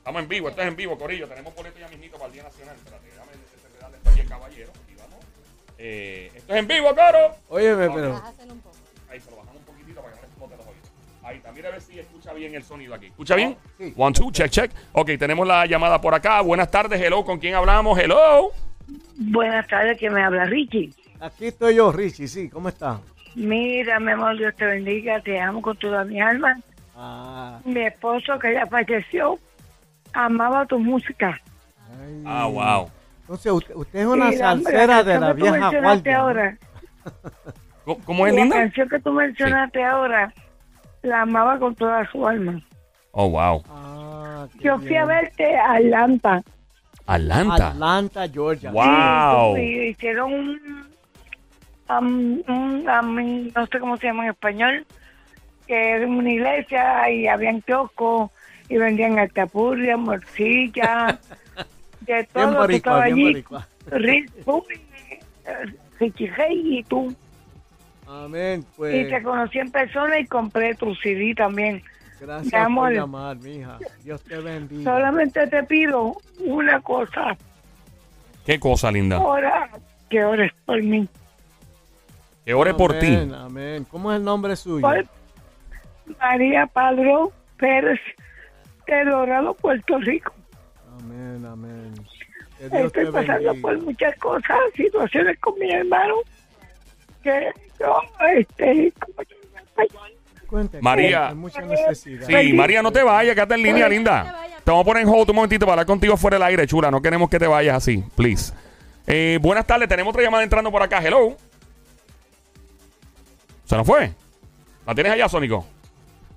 Estamos 0.00 0.22
en 0.22 0.28
vivo, 0.28 0.48
esto 0.48 0.62
es 0.62 0.68
en 0.68 0.76
vivo, 0.76 0.98
Corillo. 0.98 1.28
Tenemos 1.28 1.54
boleto 1.54 1.78
ya 1.78 1.88
mismito 1.88 2.16
para 2.16 2.26
el 2.28 2.32
Día 2.32 2.42
Nacional. 2.42 2.74
Espérate, 2.76 3.06
déjame 3.06 3.32
esto 3.32 4.10
aquí 4.10 4.28
caballero. 4.28 4.70
Aquí 4.82 4.94
vamos. 4.98 5.24
Eh, 5.78 6.32
esto 6.34 6.52
es 6.54 6.58
en 6.58 6.66
vivo, 6.66 6.88
Coro. 6.88 7.34
Óyeme, 7.48 7.86
Vas 7.88 7.96
pero. 7.96 8.12
un 8.52 8.60
poco. 8.60 8.76
Ahí 9.10 9.20
se 9.20 9.30
lo 9.30 9.36
bajamos 9.36 9.56
un 9.58 9.64
poquito 9.64 10.00
para 10.00 10.14
que 10.14 10.16
no 10.16 10.22
le 10.22 10.28
explote 10.28 10.56
los 10.56 10.66
oídos. 10.66 10.90
Ahí 11.22 11.36
está, 11.36 11.52
mira 11.52 11.68
a 11.68 11.72
ver 11.72 11.80
si 11.82 11.98
escucha 11.98 12.32
bien 12.32 12.54
el 12.54 12.62
sonido 12.64 12.94
aquí. 12.94 13.06
¿Escucha 13.06 13.34
bien? 13.36 13.56
Sí. 13.78 13.92
One, 13.96 14.12
two, 14.14 14.30
check, 14.32 14.50
check. 14.50 14.70
Ok, 14.92 15.10
tenemos 15.18 15.46
la 15.46 15.66
llamada 15.66 16.00
por 16.00 16.14
acá. 16.14 16.40
Buenas 16.40 16.70
tardes, 16.70 17.00
hello, 17.00 17.24
¿con 17.24 17.38
quién 17.38 17.54
hablamos? 17.54 17.98
Hello. 17.98 18.52
Buenas 19.16 19.66
tardes, 19.68 19.98
que 19.98 20.08
me 20.10 20.22
habla 20.22 20.46
Richie. 20.46 20.92
Aquí 21.20 21.46
estoy 21.48 21.74
yo, 21.76 21.92
Richie, 21.92 22.26
sí, 22.26 22.48
¿cómo 22.48 22.70
está? 22.70 23.00
Mira, 23.34 24.00
mi 24.00 24.12
amor, 24.12 24.38
Dios 24.38 24.56
te 24.56 24.64
bendiga, 24.64 25.20
te 25.20 25.38
amo 25.38 25.60
con 25.60 25.76
toda 25.76 26.04
mi 26.04 26.20
alma. 26.20 26.58
Ah, 26.96 27.60
Mi 27.64 27.82
esposo, 27.86 28.38
que 28.38 28.52
ya 28.54 28.66
falleció, 28.66 29.38
amaba 30.12 30.66
tu 30.66 30.78
música. 30.78 31.40
ay. 32.02 32.22
Ah, 32.26 32.46
wow. 32.46 32.90
Entonces, 33.22 33.52
usted, 33.52 33.74
usted 33.76 33.98
es 34.00 34.06
una 34.06 34.30
la- 34.30 34.36
salsera 34.38 35.02
de 35.04 35.20
la 35.20 35.32
vieja 35.32 35.70
guardia. 35.80 36.18
ahora, 36.18 36.58
¿Cómo- 37.84 37.98
¿Cómo 38.04 38.26
es, 38.26 38.34
La 38.34 38.40
linda? 38.40 38.56
canción 38.56 38.88
que 38.88 38.98
tú 39.00 39.12
mencionaste 39.12 39.84
ahora, 39.84 40.32
la 41.02 41.22
amaba 41.22 41.58
con 41.58 41.74
toda 41.74 42.08
su 42.10 42.26
alma. 42.26 42.60
Oh, 43.12 43.28
wow. 43.30 43.62
Ah, 43.70 44.46
Yo 44.60 44.78
fui 44.78 44.94
a 44.96 45.04
verte 45.04 45.56
a 45.56 45.74
Atlanta. 45.74 46.42
Atlanta. 47.06 47.68
Atlanta, 47.68 48.28
Georgia. 48.28 48.70
Wow. 48.70 49.56
Y 49.56 49.88
hicieron 49.88 50.32
un, 50.32 50.88
am- 51.88 52.42
un 52.48 52.84
no 53.54 53.66
sé 53.66 53.78
cómo 53.80 53.96
se 53.96 54.06
llama 54.08 54.24
en 54.24 54.30
español, 54.30 54.86
que 55.66 55.90
era 55.92 56.06
una 56.06 56.30
iglesia 56.30 57.10
y 57.10 57.26
habían 57.26 57.60
kioscos 57.62 58.30
y 58.70 58.78
vendían 58.78 59.18
altapuria, 59.18 59.96
morcilla, 59.98 61.18
de 62.00 62.14
Bien 62.14 62.26
todo. 62.32 62.66
Bien 62.66 63.44
Richie 65.98 66.30
Rey 66.30 66.78
y 66.78 66.82
tú. 66.84 67.14
Amén, 68.08 68.60
Y 68.60 68.76
pues. 68.76 69.08
te 69.10 69.22
conocí 69.22 69.58
en 69.58 69.70
persona 69.70 70.18
y 70.18 70.26
compré 70.26 70.74
tu 70.74 70.94
CD 70.96 71.34
también. 71.34 71.82
Gracias 72.20 72.54
amor. 72.54 72.88
por 72.88 72.94
llamar, 72.94 73.36
mija. 73.36 73.78
Dios 74.02 74.22
te 74.22 74.38
bendiga. 74.38 74.84
Solamente 74.84 75.46
te 75.46 75.62
pido 75.64 76.16
una 76.38 76.80
cosa, 76.80 77.36
Qué 78.44 78.58
cosa, 78.58 78.90
linda. 78.90 79.20
ora, 79.20 79.70
que 80.08 80.24
ores 80.24 80.52
por 80.64 80.82
mí. 80.82 81.08
Que 82.44 82.54
ore 82.54 82.74
por 82.74 82.98
ti. 82.98 83.14
Amén, 83.14 83.34
Amén. 83.34 83.84
¿Cómo 83.90 84.10
es 84.12 84.18
el 84.18 84.24
nombre 84.24 84.56
suyo? 84.56 84.80
Por 84.82 85.06
María 86.18 86.66
Padro 86.66 87.32
Pérez, 87.58 88.00
de 88.96 89.04
Dorado, 89.04 89.54
Puerto 89.54 89.98
Rico. 89.98 90.32
Amén, 91.00 91.44
amén. 91.46 91.94
Que 92.58 92.68
Dios 92.68 92.92
te 92.92 93.02
Estoy 93.02 93.12
pasando 93.12 93.54
por 93.62 93.78
muchas 93.82 94.16
cosas, 94.18 94.58
situaciones 94.74 95.38
con 95.40 95.58
mi 95.58 95.70
hermano, 95.70 96.16
que 97.22 97.50
yo, 97.78 98.00
este, 98.36 98.92
como 98.98 99.22
yo 99.22 99.36
Cuente, 100.46 100.82
María. 100.82 101.28
Hay 101.28 101.34
mucha 101.36 101.60
necesidad. 101.62 102.26
Sí, 102.26 102.52
María, 102.52 102.82
no 102.82 102.90
te 102.90 103.04
vayas, 103.04 103.34
quédate 103.36 103.54
en 103.54 103.62
línea, 103.62 103.84
No 103.84 103.88
te 103.88 103.94
linda. 103.94 104.46
Te 104.64 104.70
vamos 104.70 104.82
a 104.82 104.86
poner 104.86 105.02
en 105.04 105.08
hold 105.08 105.30
un 105.30 105.36
momentito 105.36 105.64
para 105.64 105.74
hablar 105.74 105.86
contigo 105.86 106.16
fuera 106.16 106.36
del 106.36 106.42
aire, 106.42 106.66
chula. 106.66 106.90
No 106.90 107.00
queremos 107.00 107.30
que 107.30 107.38
te 107.38 107.46
vayas 107.46 107.76
así, 107.76 108.02
please. 108.16 108.52
Eh, 109.06 109.38
buenas 109.40 109.64
tardes, 109.64 109.88
tenemos 109.88 110.10
otra 110.10 110.24
llamada 110.24 110.42
entrando 110.42 110.70
por 110.72 110.82
acá. 110.82 111.00
Hello. 111.02 111.36
¿Se 113.64 113.76
nos 113.76 113.86
fue? 113.86 114.10
¿La 114.86 114.94
tienes 114.94 115.12
allá, 115.12 115.28
Sónico? 115.28 115.64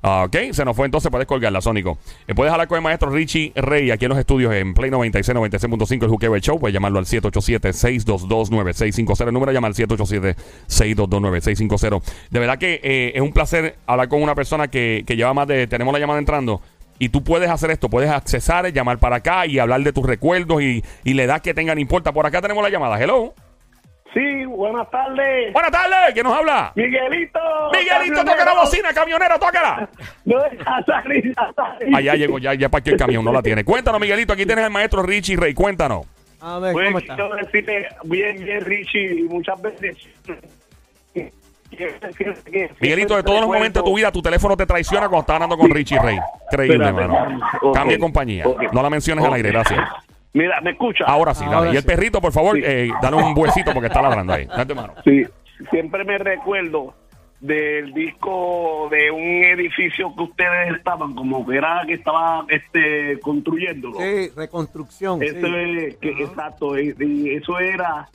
Ah, 0.06 0.26
ok, 0.26 0.52
se 0.52 0.66
nos 0.66 0.76
fue 0.76 0.86
entonces, 0.86 1.10
puedes 1.10 1.26
colgarla, 1.26 1.62
Sónico. 1.62 1.98
Eh, 2.28 2.36
puedes 2.36 2.52
hablar 2.52 2.68
con 2.68 2.76
el 2.76 2.82
maestro 2.82 3.10
Richie 3.10 3.54
Rey 3.56 3.89
aquí 3.89 4.04
en 4.04 4.10
los 4.10 4.20
estudios 4.20 4.54
en 4.54 4.74
Play 4.74 4.92
96, 4.92 5.38
96.5, 5.38 6.04
el 6.04 6.10
Juqueo 6.10 6.38
Show. 6.39 6.60
Puedes 6.60 6.74
llamarlo 6.74 7.00
al 7.00 7.06
787-622-9650. 7.06 9.28
El 9.28 9.34
número 9.34 9.54
llama 9.54 9.68
al 9.68 9.76
787-622-9650. 9.76 12.02
De 12.32 12.39
verdad 12.39 12.58
que 12.58 12.82
eh, 12.84 13.13
es 13.16 13.22
un 13.22 13.32
placer 13.32 13.78
hablar 13.88 14.10
con 14.10 14.22
una 14.22 14.36
persona 14.36 14.68
que, 14.68 15.06
que 15.08 15.16
lleva 15.16 15.34
más 15.34 15.48
de. 15.48 15.68
Tenemos 15.68 15.94
la 15.94 16.00
llamada 16.00 16.20
entrando. 16.20 16.60
Y 17.00 17.08
tú 17.08 17.24
puedes 17.24 17.50
hacer 17.50 17.72
esto, 17.72 17.89
puedes 17.89 18.10
accesar, 18.10 18.74
llamar 18.74 19.00
para 19.00 19.16
acá 19.16 19.48
y 19.48 19.58
hablar 19.58 19.84
de 19.84 19.94
tus 19.94 20.06
recuerdos 20.06 20.62
y, 20.62 20.84
y 21.06 21.13
la 21.13 21.24
edad 21.24 21.42
que 21.42 21.54
tengan 21.54 21.80
importa. 21.80 22.12
Por 22.12 22.26
acá 22.26 22.42
tenemos 22.42 22.62
la 22.62 22.70
llamada. 22.70 23.02
Hello. 23.02 23.34
Sí, 24.13 24.45
buenas 24.45 24.89
tardes. 24.91 25.52
Buenas 25.54 25.71
tardes, 25.71 26.13
¿quién 26.13 26.23
nos 26.23 26.38
habla? 26.38 26.71
Miguelito. 26.76 27.39
Miguelito, 27.71 28.23
toca 28.23 28.45
la 28.45 28.54
bocina, 28.54 28.93
camionero, 28.93 29.39
tócala. 29.39 29.89
No, 30.26 30.38
Azari, 30.65 31.34
Azari. 31.36 31.95
Allá 31.95 32.13
llegó, 32.15 32.38
ya, 32.38 32.54
ya 32.54 32.69
parqueó 32.69 32.93
el 32.93 32.99
camión, 32.99 33.26
no 33.26 33.32
la 33.34 33.41
tiene. 33.41 33.63
Cuéntanos, 33.65 33.99
Miguelito, 33.99 34.34
aquí 34.34 34.45
tienes 34.45 34.65
al 34.65 34.71
maestro 34.71 35.02
Richie 35.02 35.36
Rey, 35.36 35.54
cuéntanos. 35.56 36.06
Amén, 36.39 36.73
Pues 36.73 36.88
¿cómo 36.88 36.97
está? 36.99 37.15
quiero 37.15 37.36
decirte 37.36 37.88
bien, 38.04 38.43
bien, 38.43 38.62
Richie, 38.65 39.23
muchas 39.30 39.60
veces. 39.62 39.97
Miguelito, 42.80 43.15
de 43.15 43.23
todos 43.23 43.39
los 43.41 43.49
momentos 43.49 43.84
de 43.84 43.89
tu 43.89 43.95
vida, 43.95 44.12
tu 44.12 44.21
teléfono 44.21 44.56
te 44.56 44.65
traiciona 44.67 45.08
cuando 45.10 45.21
estás 45.21 45.34
hablando 45.36 45.58
con 45.58 45.71
Richie 45.71 45.97
Rey. 45.99 46.19
Increíble, 46.52 46.86
hermano. 46.86 47.39
Ok. 47.63 47.73
Cambia 47.76 47.97
compañía. 47.97 48.45
No 48.71 48.84
la 48.84 48.89
menciones 48.91 49.23
al 49.26 49.32
Ok. 49.32 49.36
aire, 49.38 49.49
gracias. 49.52 49.80
Mira, 50.34 50.60
¿me 50.62 50.72
escucha? 50.72 51.06
Ahora 51.06 51.34
sí, 51.34 51.43
Ahora 51.46 51.60
dale. 51.60 51.74
Y 51.74 51.76
el 51.78 51.82
sí. 51.84 51.88
perrito, 51.88 52.19
por 52.19 52.32
favor, 52.32 52.56
Sí. 52.56 52.63
eh, 52.65 52.89
dale 53.02 53.17
un 53.17 53.38
huesito 53.38 53.72
porque 53.74 53.88
está 53.88 54.02
ladrando 54.02 54.34
ahí. 54.34 54.46
Date 54.46 54.74
mano. 54.74 54.93
Sí, 55.04 55.24
siempre 55.69 56.04
me 56.04 56.17
recuerdo 56.17 56.93
del 57.39 57.93
disco 57.93 58.88
de 58.89 59.12
un 59.12 59.19
edificio 59.43 60.15
que 60.15 60.24
ustedes 60.24 60.76
estaban, 60.78 61.13
como 61.13 61.46
que 61.46 61.58
era 61.58 61.84
que 61.86 61.93
estaba 61.93 62.46
este 62.50 63.19
construyéndolo. 63.22 64.00
Sí, 64.00 64.30
reconstrucción. 64.36 65.19
sí. 65.19 65.26
Eso 65.26 65.48
es, 65.48 65.98
que, 65.98 66.10
exacto, 66.24 66.80
y, 66.80 66.96
y 67.00 67.36
eso 67.36 67.60
era 67.60 68.08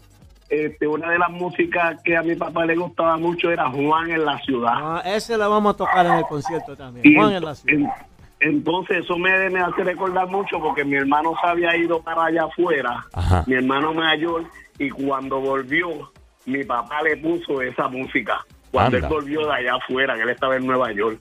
este, 0.48 0.86
una 0.88 1.10
de 1.10 1.18
las 1.18 1.30
músicas 1.30 2.00
que 2.02 2.16
a 2.16 2.22
mi 2.22 2.34
papá 2.36 2.64
le 2.64 2.74
gustaba 2.74 3.18
mucho, 3.18 3.50
era 3.52 3.68
Juan 3.70 4.10
en 4.10 4.24
la 4.24 4.38
ciudad. 4.38 4.72
Ah, 4.74 5.02
ese 5.04 5.36
la 5.36 5.46
vamos 5.46 5.74
a 5.74 5.76
tocar 5.76 6.06
en 6.06 6.12
el 6.14 6.24
concierto 6.24 6.74
también. 6.74 7.06
Y 7.06 7.14
Juan 7.14 7.34
en 7.34 7.44
la 7.44 7.54
ciudad. 7.54 7.78
en- 7.80 7.90
entonces 8.40 8.98
eso 9.04 9.16
me, 9.18 9.50
me 9.50 9.60
hace 9.60 9.82
recordar 9.84 10.28
mucho 10.28 10.58
porque 10.60 10.84
mi 10.84 10.96
hermano 10.96 11.34
se 11.40 11.46
había 11.48 11.76
ido 11.76 12.00
para 12.02 12.26
allá 12.26 12.44
afuera, 12.44 13.04
Ajá. 13.12 13.44
mi 13.46 13.54
hermano 13.54 13.92
mayor, 13.94 14.44
y 14.78 14.88
cuando 14.90 15.40
volvió, 15.40 16.10
mi 16.46 16.64
papá 16.64 17.02
le 17.02 17.16
puso 17.16 17.60
esa 17.62 17.88
música. 17.88 18.38
Cuando 18.70 18.96
Anda. 18.98 19.08
él 19.08 19.12
volvió 19.14 19.46
de 19.46 19.52
allá 19.54 19.74
afuera, 19.76 20.14
que 20.14 20.22
él 20.22 20.28
estaba 20.30 20.56
en 20.56 20.66
Nueva 20.66 20.92
York. 20.92 21.18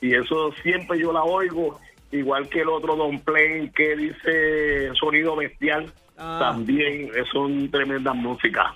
Y 0.00 0.14
eso 0.14 0.52
siempre 0.62 0.98
yo 0.98 1.12
la 1.12 1.22
oigo, 1.22 1.78
igual 2.12 2.48
que 2.48 2.60
el 2.60 2.68
otro 2.68 2.94
Don 2.96 3.18
Plain 3.20 3.70
que 3.72 3.96
dice 3.96 4.90
Sonido 4.94 5.36
Bestial, 5.36 5.92
Ah. 6.22 6.36
también 6.38 7.10
son 7.32 7.70
tremendas 7.70 8.14
músicas. 8.14 8.66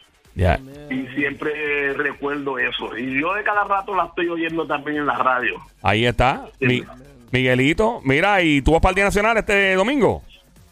Y 0.91 1.07
siempre 1.15 1.93
recuerdo 1.93 2.59
eso. 2.59 2.97
Y 2.97 3.21
yo 3.21 3.35
de 3.35 3.43
cada 3.45 3.65
rato 3.65 3.95
la 3.95 4.07
estoy 4.07 4.29
oyendo 4.29 4.67
también 4.67 4.97
en 4.99 5.07
la 5.07 5.17
radio. 5.19 5.57
Ahí 5.83 6.07
está. 6.07 6.47
Mi- 6.61 6.83
Miguelito, 7.35 8.01
mira, 8.05 8.41
¿y 8.43 8.63
tú 8.63 8.71
vas 8.71 8.81
para 8.81 8.91
el 8.91 8.95
Día 8.95 9.05
Nacional 9.07 9.37
este 9.37 9.75
domingo? 9.75 10.23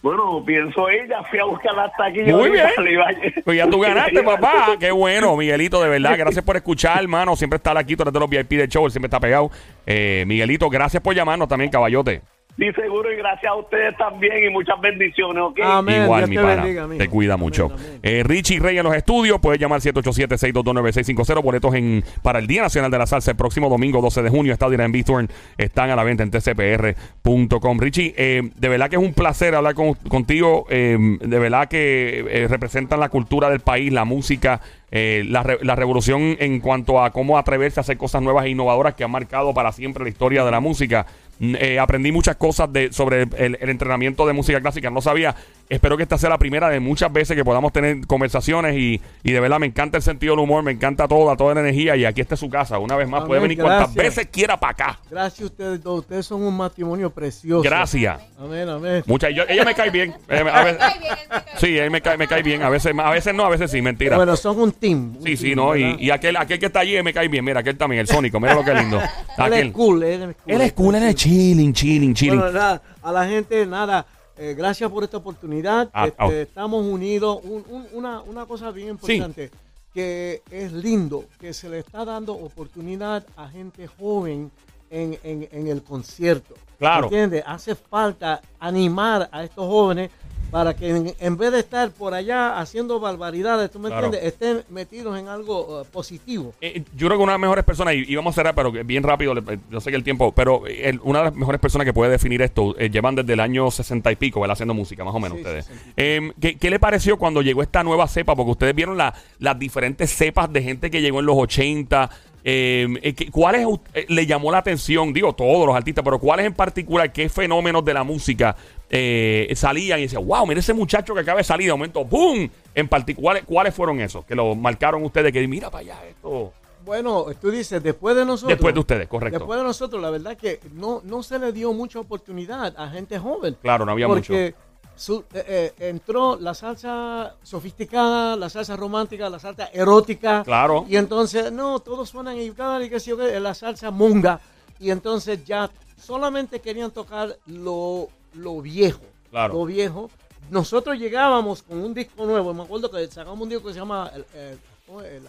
Bueno, 0.00 0.44
pienso 0.46 0.88
ella, 0.88 1.20
fui 1.28 1.40
a 1.40 1.44
buscarla 1.44 1.86
hasta 1.86 2.04
aquí. 2.06 2.20
Muy 2.20 2.50
bien. 2.50 2.68
Pues 3.44 3.58
ya 3.58 3.68
tú 3.68 3.80
ganaste, 3.80 4.22
papá. 4.24 4.76
Qué 4.78 4.92
bueno, 4.92 5.36
Miguelito, 5.36 5.82
de 5.82 5.88
verdad. 5.88 6.16
Gracias 6.16 6.44
por 6.44 6.54
escuchar, 6.54 7.02
hermano. 7.02 7.34
Siempre 7.34 7.56
está 7.56 7.76
aquí, 7.76 7.96
tú 7.96 8.04
eres 8.04 8.14
de 8.14 8.20
los 8.20 8.30
VIP 8.30 8.50
del 8.50 8.68
show, 8.68 8.86
él 8.86 8.92
siempre 8.92 9.08
está 9.08 9.18
pegado. 9.18 9.50
Eh, 9.86 10.22
Miguelito, 10.28 10.70
gracias 10.70 11.02
por 11.02 11.16
llamarnos 11.16 11.48
también, 11.48 11.68
caballote. 11.68 12.22
Sí, 12.58 12.70
seguro, 12.74 13.10
y 13.10 13.16
gracias 13.16 13.50
a 13.50 13.54
ustedes 13.56 13.96
también, 13.96 14.44
y 14.44 14.50
muchas 14.50 14.78
bendiciones, 14.80 15.42
¿ok? 15.42 15.58
Amén. 15.64 16.02
Igual, 16.02 16.20
Dios 16.20 16.30
mi 16.30 16.36
te 16.36 16.42
pana. 16.42 16.54
bendiga, 16.62 16.86
mijo. 16.86 16.98
te 16.98 17.08
cuida 17.08 17.34
Amén, 17.34 17.44
mucho. 17.44 17.64
amén. 17.72 17.98
Eh, 18.02 18.22
Richie 18.24 18.60
Rey 18.60 18.76
en 18.78 18.84
los 18.84 18.94
estudios. 18.94 19.40
Puedes 19.40 19.58
llamar 19.58 19.80
787-622-9650. 19.80 21.42
Boletos 21.42 21.74
en, 21.74 22.04
para 22.22 22.38
el 22.38 22.46
Día 22.46 22.62
Nacional 22.62 22.90
de 22.90 22.98
la 22.98 23.06
Salsa 23.06 23.30
el 23.32 23.36
próximo 23.36 23.68
domingo 23.68 24.00
12 24.00 24.22
de 24.22 24.28
junio. 24.28 24.52
Estadio 24.52 24.78
en 24.80 24.92
Bithorn. 24.92 25.28
Están 25.56 25.90
a 25.90 25.96
la 25.96 26.04
venta 26.04 26.22
en 26.22 26.30
tcpr.com. 26.30 27.78
Richie, 27.78 28.14
eh, 28.16 28.42
de 28.54 28.68
verdad 28.68 28.88
que 28.90 28.96
es 28.96 29.02
un 29.02 29.14
placer 29.14 29.54
hablar 29.54 29.74
con- 29.74 29.94
contigo. 29.94 30.66
eh, 30.68 30.98
de 31.20 31.38
verdad 31.38 31.68
que 31.68 32.24
eh, 32.28 32.48
representan 32.48 33.00
la 33.00 33.08
cultura 33.08 33.48
del 33.50 33.60
país, 33.60 33.92
la 33.92 34.04
música. 34.04 34.60
eh, 34.94 35.24
la, 35.26 35.42
re- 35.42 35.58
la 35.62 35.74
revolución 35.74 36.36
en 36.38 36.60
cuanto 36.60 37.02
a 37.02 37.12
cómo 37.12 37.38
atreverse 37.38 37.80
a 37.80 37.82
hacer 37.82 37.96
cosas 37.96 38.20
nuevas 38.20 38.44
e 38.44 38.50
innovadoras 38.50 38.92
que 38.92 39.04
han 39.04 39.10
marcado 39.10 39.54
para 39.54 39.72
siempre 39.72 40.02
la 40.04 40.10
historia 40.10 40.44
de 40.44 40.50
la 40.50 40.60
música. 40.60 41.06
Eh, 41.40 41.78
aprendí 41.78 42.12
muchas 42.12 42.36
cosas 42.36 42.72
de, 42.72 42.92
sobre 42.92 43.22
el, 43.22 43.58
el 43.60 43.68
entrenamiento 43.68 44.26
de 44.26 44.32
música 44.32 44.60
clásica. 44.60 44.90
No 44.90 45.00
sabía 45.00 45.34
Espero 45.72 45.96
que 45.96 46.02
esta 46.02 46.18
sea 46.18 46.28
la 46.28 46.36
primera 46.36 46.68
de 46.68 46.80
muchas 46.80 47.10
veces 47.10 47.34
que 47.34 47.44
podamos 47.46 47.72
tener 47.72 48.06
conversaciones 48.06 48.76
y, 48.76 49.00
y 49.22 49.32
de 49.32 49.40
verdad 49.40 49.58
me 49.58 49.64
encanta 49.64 49.96
el 49.96 50.02
sentido 50.02 50.34
del 50.34 50.40
humor, 50.44 50.62
me 50.62 50.72
encanta 50.72 51.08
toda, 51.08 51.34
toda 51.34 51.54
la 51.54 51.62
energía 51.62 51.96
y 51.96 52.04
aquí 52.04 52.20
está 52.20 52.36
su 52.36 52.50
casa. 52.50 52.78
Una 52.78 52.94
vez 52.94 53.08
más, 53.08 53.20
Amén, 53.20 53.28
puede 53.28 53.40
venir 53.40 53.58
cuantas 53.58 53.94
veces 53.94 54.28
quiera 54.30 54.60
para 54.60 54.72
acá. 54.72 55.00
Gracias 55.10 55.40
a 55.40 55.44
ustedes 55.46 55.82
dos. 55.82 56.00
Ustedes 56.00 56.26
son 56.26 56.42
un 56.42 56.54
matrimonio 56.54 57.08
precioso. 57.08 57.62
Gracias. 57.62 58.20
Amén, 58.38 58.68
amén. 58.68 59.02
Mucha, 59.06 59.30
yo- 59.30 59.44
ella 59.48 59.64
me 59.64 59.74
cae 59.74 59.88
bien. 59.90 60.12
Eh, 60.28 60.44
a 60.52 60.62
veces- 60.64 60.82
él 60.82 61.42
sí, 61.56 61.78
él 61.78 61.90
me 61.90 62.02
cae, 62.02 62.18
me 62.18 62.28
cae 62.28 62.42
bien. 62.42 62.62
A 62.62 62.68
veces, 62.68 62.92
a 62.98 63.10
veces 63.10 63.34
no, 63.34 63.44
a 63.46 63.48
veces 63.48 63.70
sí, 63.70 63.80
mentira. 63.80 64.16
Bueno, 64.16 64.36
son 64.36 64.60
un 64.60 64.72
team. 64.72 65.16
un 65.16 65.22
sí, 65.22 65.38
sí, 65.38 65.44
team, 65.54 65.56
no. 65.56 65.74
Y, 65.74 66.10
aquel, 66.10 66.36
aquel 66.36 66.58
que 66.58 66.66
está 66.66 66.80
allí 66.80 66.96
él 66.96 67.02
me 67.04 67.14
cae 67.14 67.28
bien. 67.28 67.42
Mira, 67.44 67.60
aquel 67.60 67.78
también, 67.78 68.00
el 68.00 68.08
Sónico. 68.08 68.38
Mira 68.40 68.54
lo 68.54 68.62
que 68.62 68.74
lindo. 68.74 69.00
Él 69.38 69.44
Aquel. 69.44 69.66
es 69.68 69.72
cool, 69.72 70.02
él 70.02 70.22
es 70.22 70.36
cool. 70.36 70.54
Él 70.54 70.60
es 70.60 70.72
cool, 70.74 70.94
él 70.96 71.02
es 71.04 71.14
chilling, 71.14 71.72
chilling, 71.72 72.12
chilling. 72.14 72.38
Bueno, 72.38 72.52
nada, 72.52 72.82
a 73.02 73.10
la 73.12 73.26
gente, 73.26 73.64
nada, 73.64 74.04
eh, 74.36 74.54
gracias 74.56 74.90
por 74.90 75.04
esta 75.04 75.16
oportunidad. 75.18 75.90
Ah, 75.92 76.06
Este. 76.06 76.42
Estamos 76.42 76.84
unidos. 76.84 77.38
Un- 77.44 77.64
un- 77.68 77.86
una, 77.92 78.20
una 78.22 78.46
cosa 78.46 78.70
bien 78.70 78.88
importante, 78.90 79.50
que 79.92 80.42
es 80.50 80.72
lindo, 80.72 81.24
que 81.38 81.52
se 81.52 81.68
le 81.68 81.78
está 81.80 82.04
dando 82.04 82.32
oportunidad 82.34 83.26
a 83.36 83.48
gente 83.48 83.86
joven 83.86 84.50
en, 84.90 85.18
en- 85.22 85.48
en 85.52 85.66
el 85.68 85.82
concierto. 85.82 86.54
Claro. 86.78 87.04
¿Entiendes? 87.04 87.44
Hace 87.46 87.74
falta 87.74 88.40
animar 88.58 89.28
a 89.32 89.44
estos 89.44 89.66
jóvenes 89.66 90.10
para 90.52 90.76
que 90.76 90.90
en, 90.90 91.14
en 91.18 91.36
vez 91.38 91.50
de 91.50 91.60
estar 91.60 91.90
por 91.92 92.12
allá 92.12 92.60
haciendo 92.60 93.00
barbaridades, 93.00 93.70
¿tú 93.70 93.78
me 93.78 93.88
Claro. 93.88 94.06
entiendes? 94.06 94.32
Estén 94.32 94.62
metidos 94.68 95.18
en 95.18 95.26
algo 95.28 95.80
eh, 95.80 95.84
positivo. 95.90 96.52
Eh, 96.60 96.84
yo 96.94 97.06
creo 97.08 97.18
que 97.18 97.22
una 97.24 97.32
de 97.32 97.38
las 97.38 97.40
mejores 97.40 97.64
personas, 97.64 97.94
y, 97.94 98.04
y 98.06 98.14
vamos 98.16 98.32
a 98.32 98.36
cerrar, 98.36 98.54
pero 98.54 98.70
bien 98.70 99.02
rápido, 99.02 99.34
yo 99.70 99.80
sé 99.80 99.90
que 99.90 99.96
el 99.96 100.04
tiempo, 100.04 100.30
pero 100.32 100.66
eh, 100.66 100.90
el- 100.90 101.00
una 101.04 101.20
de 101.20 101.24
las 101.24 101.34
mejores 101.34 101.58
personas 101.58 101.86
que 101.86 101.94
puede 101.94 102.10
definir 102.10 102.42
esto, 102.42 102.78
eh, 102.78 102.90
llevan 102.90 103.14
desde 103.14 103.32
el 103.32 103.40
año 103.40 103.70
60 103.70 104.12
y 104.12 104.16
pico, 104.16 104.40
¿verdad? 104.40 104.52
Haciendo 104.52 104.74
música, 104.74 105.02
más 105.04 105.14
o 105.14 105.20
menos 105.20 105.38
Sí, 105.38 105.42
ustedes. 105.42 105.64
60 105.64 105.88
y 105.88 105.92
Eh, 105.96 106.32
¿qué, 106.38 106.56
qué 106.58 106.68
le 106.70 106.78
pareció 106.78 107.16
cuando 107.16 107.40
llegó 107.40 107.62
esta 107.62 107.82
nueva 107.82 108.06
cepa? 108.06 108.36
Porque 108.36 108.50
ustedes 108.52 108.74
vieron 108.74 108.98
la- 108.98 109.14
las 109.38 109.58
diferentes 109.58 110.10
cepas 110.14 110.52
de 110.52 110.62
gente 110.62 110.90
que 110.90 111.00
llegó 111.00 111.20
en 111.20 111.26
los 111.26 111.36
80. 111.38 112.10
Eh, 112.44 112.88
eh, 113.02 113.14
¿qué- 113.14 113.30
¿Cuáles 113.30 113.66
eh, 113.94 114.04
le 114.08 114.26
llamó 114.26 114.50
la 114.50 114.58
atención? 114.58 115.12
Digo, 115.12 115.32
todos 115.32 115.64
los 115.64 115.74
artistas, 115.76 116.04
pero 116.04 116.18
¿cuáles 116.18 116.44
en 116.46 116.52
particular, 116.54 117.12
qué 117.12 117.28
fenómenos 117.28 117.84
de 117.84 117.94
la 117.94 118.02
música 118.02 118.56
eh, 118.94 119.50
salían 119.56 119.98
y 119.98 120.02
decían, 120.02 120.26
wow, 120.26 120.46
mira 120.46 120.60
ese 120.60 120.74
muchacho 120.74 121.14
que 121.14 121.20
acaba 121.20 121.38
de 121.38 121.44
salir, 121.44 121.66
de 121.66 121.72
momento, 121.72 122.04
¡boom! 122.04 122.48
En 122.74 122.88
particular, 122.88 123.42
¿cuáles 123.46 123.74
fueron 123.74 123.98
esos? 124.00 124.24
Que 124.26 124.34
lo 124.34 124.54
marcaron 124.54 125.02
ustedes, 125.02 125.32
que 125.32 125.48
mira 125.48 125.70
para 125.70 125.80
allá 125.80 126.06
esto. 126.06 126.52
Bueno, 126.84 127.26
tú 127.40 127.50
dices, 127.50 127.82
después 127.82 128.14
de 128.14 128.26
nosotros. 128.26 128.50
Después 128.50 128.74
de 128.74 128.80
ustedes, 128.80 129.08
correcto. 129.08 129.38
Después 129.38 129.58
de 129.58 129.64
nosotros, 129.64 130.02
la 130.02 130.10
verdad 130.10 130.36
que 130.36 130.60
no, 130.74 131.00
no 131.04 131.22
se 131.22 131.38
le 131.38 131.52
dio 131.52 131.72
mucha 131.72 132.00
oportunidad 132.00 132.74
a 132.76 132.90
gente 132.90 133.18
joven. 133.18 133.56
Claro, 133.62 133.86
no 133.86 133.92
había 133.92 134.08
porque 134.08 134.54
su- 134.94 135.24
eh, 135.32 135.44
eh, 135.46 135.72
entró 135.78 136.36
la 136.38 136.52
salsa 136.52 137.36
sofisticada, 137.42 138.36
la 138.36 138.50
salsa 138.50 138.76
romántica, 138.76 139.30
la 139.30 139.38
salsa 139.38 139.70
erótica. 139.72 140.42
Claro. 140.44 140.84
Y 140.88 140.96
entonces, 140.96 141.50
no, 141.50 141.78
todos 141.80 142.10
suenan 142.10 142.36
y 142.38 142.50
que 142.90 143.00
sí, 143.00 143.12
ok, 143.12 143.20
la 143.40 143.54
salsa 143.54 143.90
munga. 143.90 144.40
Y 144.78 144.90
entonces 144.90 145.44
ya 145.44 145.70
solamente 145.96 146.60
querían 146.60 146.90
tocar 146.90 147.38
lo, 147.46 148.08
lo 148.34 148.60
viejo. 148.60 149.00
Claro. 149.30 149.54
Lo 149.54 149.64
viejo. 149.64 150.10
Nosotros 150.50 150.98
llegábamos 150.98 151.62
con 151.62 151.78
un 151.78 151.94
disco 151.94 152.26
nuevo. 152.26 152.52
Me 152.52 152.62
acuerdo 152.64 152.90
que 152.90 153.06
sacamos 153.08 153.40
un 153.40 153.48
disco 153.48 153.68
que 153.68 153.72
se 153.74 153.78
llama 153.80 154.10
el- 154.14 154.26
el- 154.38 154.58
¿cómo 154.86 155.00
es? 155.00 155.22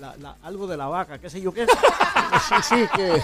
La- 0.00 0.16
la- 0.16 0.36
algo 0.42 0.66
de 0.66 0.76
la 0.78 0.86
vaca, 0.86 1.18
qué 1.18 1.28
sé 1.28 1.40
yo 1.42 1.52
qué. 1.52 1.66
sí, 2.48 2.54
sí, 2.62 2.84
que 2.96 3.22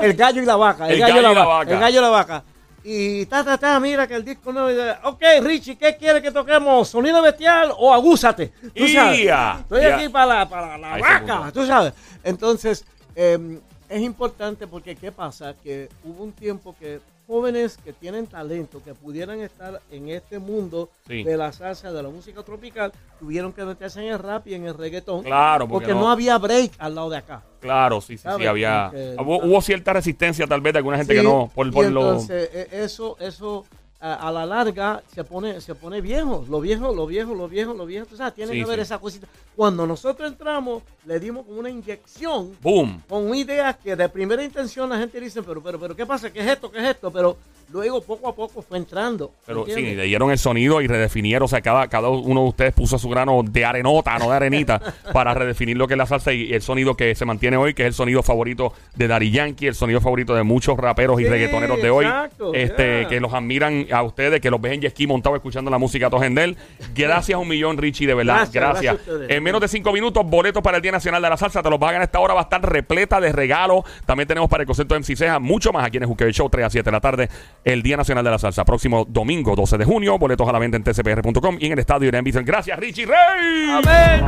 el 0.00 0.14
gallo 0.14 0.42
y 0.42 0.46
la 0.46 0.56
vaca. 0.56 0.88
El, 0.88 0.98
gallo, 0.98 1.18
y 1.20 1.22
la, 1.22 1.44
vaca. 1.44 1.70
El 1.72 1.78
gallo 1.78 1.98
y 1.98 2.02
la 2.02 2.08
vaca. 2.08 2.44
Y 2.82 3.24
ta, 3.26 3.44
ta, 3.44 3.56
ta, 3.56 3.78
mira 3.80 4.06
que 4.06 4.14
el 4.14 4.24
disco 4.24 4.52
nuevo. 4.52 4.68
Ok, 5.04 5.22
Richie, 5.42 5.76
¿qué 5.76 5.96
quiere 5.96 6.20
que 6.20 6.30
toquemos? 6.32 6.88
¿Sonido 6.88 7.22
bestial 7.22 7.72
o 7.78 7.94
agúzate? 7.94 8.48
Tú 8.74 8.88
sabes. 8.88 9.20
Estoy 9.60 9.84
aquí 9.84 10.08
para 10.08 10.26
la, 10.26 10.48
para 10.48 10.76
la 10.76 10.94
Ahí 10.94 11.00
vaca, 11.02 11.50
tú 11.52 11.64
sabes. 11.66 11.94
Entonces, 12.24 12.84
eh, 13.14 13.60
es 13.88 14.02
importante 14.02 14.66
porque, 14.66 14.96
¿qué 14.96 15.12
pasa? 15.12 15.54
Que 15.62 15.88
hubo 16.04 16.24
un 16.24 16.32
tiempo 16.32 16.74
que 16.78 17.00
jóvenes 17.26 17.78
que 17.82 17.92
tienen 17.92 18.26
talento, 18.26 18.82
que 18.84 18.94
pudieran 18.94 19.40
estar 19.40 19.80
en 19.90 20.08
este 20.08 20.38
mundo 20.38 20.90
Sí. 21.06 21.22
de 21.24 21.36
la 21.36 21.52
salsa, 21.52 21.92
de 21.92 22.02
la 22.02 22.08
música 22.10 22.42
tropical, 22.42 22.92
tuvieron 23.18 23.52
que 23.52 23.64
meterse 23.64 24.00
en 24.06 24.12
el 24.12 24.18
rap 24.18 24.46
y 24.46 24.54
en 24.54 24.66
el 24.66 24.74
reggaetón. 24.74 25.22
Claro, 25.22 25.66
porque 25.68 25.86
porque 25.86 25.94
no- 25.94 26.06
no, 26.06 26.10
había 26.10 26.36
break 26.38 26.72
al 26.78 26.94
lado 26.94 27.10
de 27.10 27.16
acá. 27.18 27.42
Claro, 27.60 28.00
sí, 28.00 28.18
sí, 28.18 28.28
sí, 28.38 28.46
había... 28.46 28.90
Hubo, 29.18 29.38
hubo 29.44 29.60
cierta 29.62 29.92
resistencia 29.94 30.46
tal 30.46 30.60
vez 30.60 30.74
de 30.74 30.78
alguna 30.78 30.98
gente 30.98 31.14
que 31.14 31.22
no, 31.22 31.50
por, 31.54 31.70
por 31.72 31.86
lo... 31.90 32.00
entonces 32.02 32.50
eh, 32.52 32.68
eso, 32.72 33.16
eso 33.20 33.64
a, 34.00 34.28
a 34.28 34.32
la 34.32 34.44
larga 34.44 35.02
se 35.14 35.24
pone, 35.24 35.60
se 35.60 35.74
pone 35.74 36.00
viejo, 36.00 36.44
lo 36.48 36.60
viejo, 36.60 36.94
lo 36.94 37.06
viejo, 37.06 37.34
lo 37.34 37.48
viejo, 37.48 37.72
lo 37.74 37.86
viejo, 37.86 38.06
tú 38.06 38.16
sabes, 38.16 38.34
tiene 38.34 38.52
Sí, 38.52 38.58
que 38.58 38.64
haber 38.64 38.76
sí. 38.76 38.82
esa 38.82 38.98
cosita. 38.98 39.26
Cuando 39.56 39.86
nosotros 39.86 40.30
entramos, 40.30 40.82
le 41.06 41.18
dimos 41.20 41.46
como 41.46 41.60
una 41.60 41.70
inyección 41.70 42.56
¡Boom! 42.60 43.02
con 43.08 43.34
ideas 43.34 43.76
que 43.76 43.96
de 43.96 44.08
primera 44.08 44.42
intención 44.44 44.88
la 44.90 44.98
gente 44.98 45.20
dice, 45.20 45.42
pero, 45.42 45.62
pero, 45.62 45.78
pero, 45.80 45.96
¿qué 45.96 46.04
pasa? 46.04 46.30
¿Qué 46.32 46.40
es 46.40 46.46
esto? 46.46 46.70
¿Qué 46.70 46.78
es 46.78 46.84
esto? 46.84 47.10
Pero 47.10 47.36
luego 47.70 48.02
poco 48.02 48.28
a 48.28 48.34
poco 48.34 48.62
fue 48.62 48.78
entrando. 48.78 49.32
Pero 49.46 49.66
sí, 49.66 49.94
le 49.94 50.04
dieron 50.04 50.30
el 50.30 50.38
sonido 50.38 50.80
y 50.80 50.86
redefinieron, 50.86 51.44
o 51.44 51.48
sea, 51.48 51.60
cada, 51.60 51.88
cada 51.88 52.08
uno 52.08 52.42
de 52.42 52.48
ustedes 52.48 52.74
puso 52.74 52.98
su 52.98 53.08
grano 53.08 53.42
de 53.42 53.64
arenota, 53.64 54.18
no 54.18 54.30
de 54.30 54.36
arenita, 54.36 54.80
para 55.12 55.34
redefinir 55.34 55.76
lo 55.76 55.86
que 55.86 55.94
es 55.94 55.98
la 55.98 56.06
salsa 56.06 56.32
y 56.32 56.52
el 56.52 56.62
sonido 56.62 56.96
que 56.96 57.14
se 57.14 57.24
mantiene 57.24 57.56
hoy, 57.56 57.74
que 57.74 57.82
es 57.82 57.88
el 57.88 57.94
sonido 57.94 58.22
favorito 58.22 58.72
de 58.94 59.08
Daddy 59.08 59.30
Yankee, 59.30 59.66
el 59.66 59.74
sonido 59.74 60.00
favorito 60.00 60.34
de 60.34 60.42
muchos 60.42 60.76
raperos 60.76 61.20
y 61.20 61.24
reggaetoneros 61.24 61.80
de 61.80 61.90
hoy, 61.90 62.04
exacto, 62.04 62.54
este, 62.54 63.00
yeah. 63.00 63.08
que 63.08 63.20
los 63.20 63.32
admiran 63.32 63.86
a 63.92 64.02
ustedes, 64.02 64.40
que 64.40 64.50
los 64.50 64.60
ven 64.60 64.74
en 64.74 64.80
jet 64.82 64.90
ski 64.92 65.06
montados 65.06 65.36
escuchando 65.36 65.70
la 65.70 65.78
música 65.78 66.10
Tojendel. 66.10 66.56
Gracias 66.94 67.38
un 67.38 67.48
millón, 67.48 67.78
Richie, 67.78 68.06
de 68.06 68.14
verdad, 68.14 68.48
Gracias, 68.52 68.98
en 69.28 69.42
menos 69.42 69.60
de 69.60 69.68
cinco 69.68 69.92
minutos, 69.92 70.24
boletos 70.24 70.62
para 70.62 70.76
el 70.76 70.82
Día 70.82 70.92
Nacional 70.92 71.22
de 71.22 71.30
la 71.30 71.36
Salsa, 71.36 71.62
te 71.62 71.70
los 71.70 71.78
vas 71.78 71.90
a 71.90 71.92
ganar 71.92 72.06
esta 72.06 72.20
hora, 72.20 72.34
va 72.34 72.40
a 72.40 72.44
estar 72.44 72.62
repleta 72.62 73.20
de 73.20 73.32
regalos. 73.32 73.84
También 74.06 74.26
tenemos 74.26 74.48
para 74.48 74.62
el 74.62 74.66
concierto 74.66 74.94
de 74.94 75.00
MC 75.00 75.16
Ceja, 75.16 75.38
mucho 75.38 75.72
más 75.72 75.84
aquí 75.86 75.96
en 75.98 76.04
el 76.04 76.32
Show, 76.32 76.48
3 76.48 76.66
a 76.66 76.70
7 76.70 76.84
de 76.84 76.92
la 76.92 77.00
tarde, 77.00 77.28
el 77.64 77.82
Día 77.82 77.96
Nacional 77.96 78.24
de 78.24 78.30
la 78.30 78.38
Salsa. 78.38 78.64
Próximo 78.64 79.04
domingo, 79.08 79.56
12 79.56 79.78
de 79.78 79.84
junio, 79.84 80.18
boletos 80.18 80.48
a 80.48 80.52
la 80.52 80.58
venta 80.58 80.76
en 80.76 80.84
tcpr.com 80.84 81.56
y 81.60 81.66
en 81.66 81.72
el 81.72 81.78
estadio 81.78 82.08
Irán 82.08 82.24
Bison. 82.24 82.44
Gracias, 82.44 82.78
Richie 82.78 83.06
Rey. 83.06 83.70
Amén. 83.70 84.24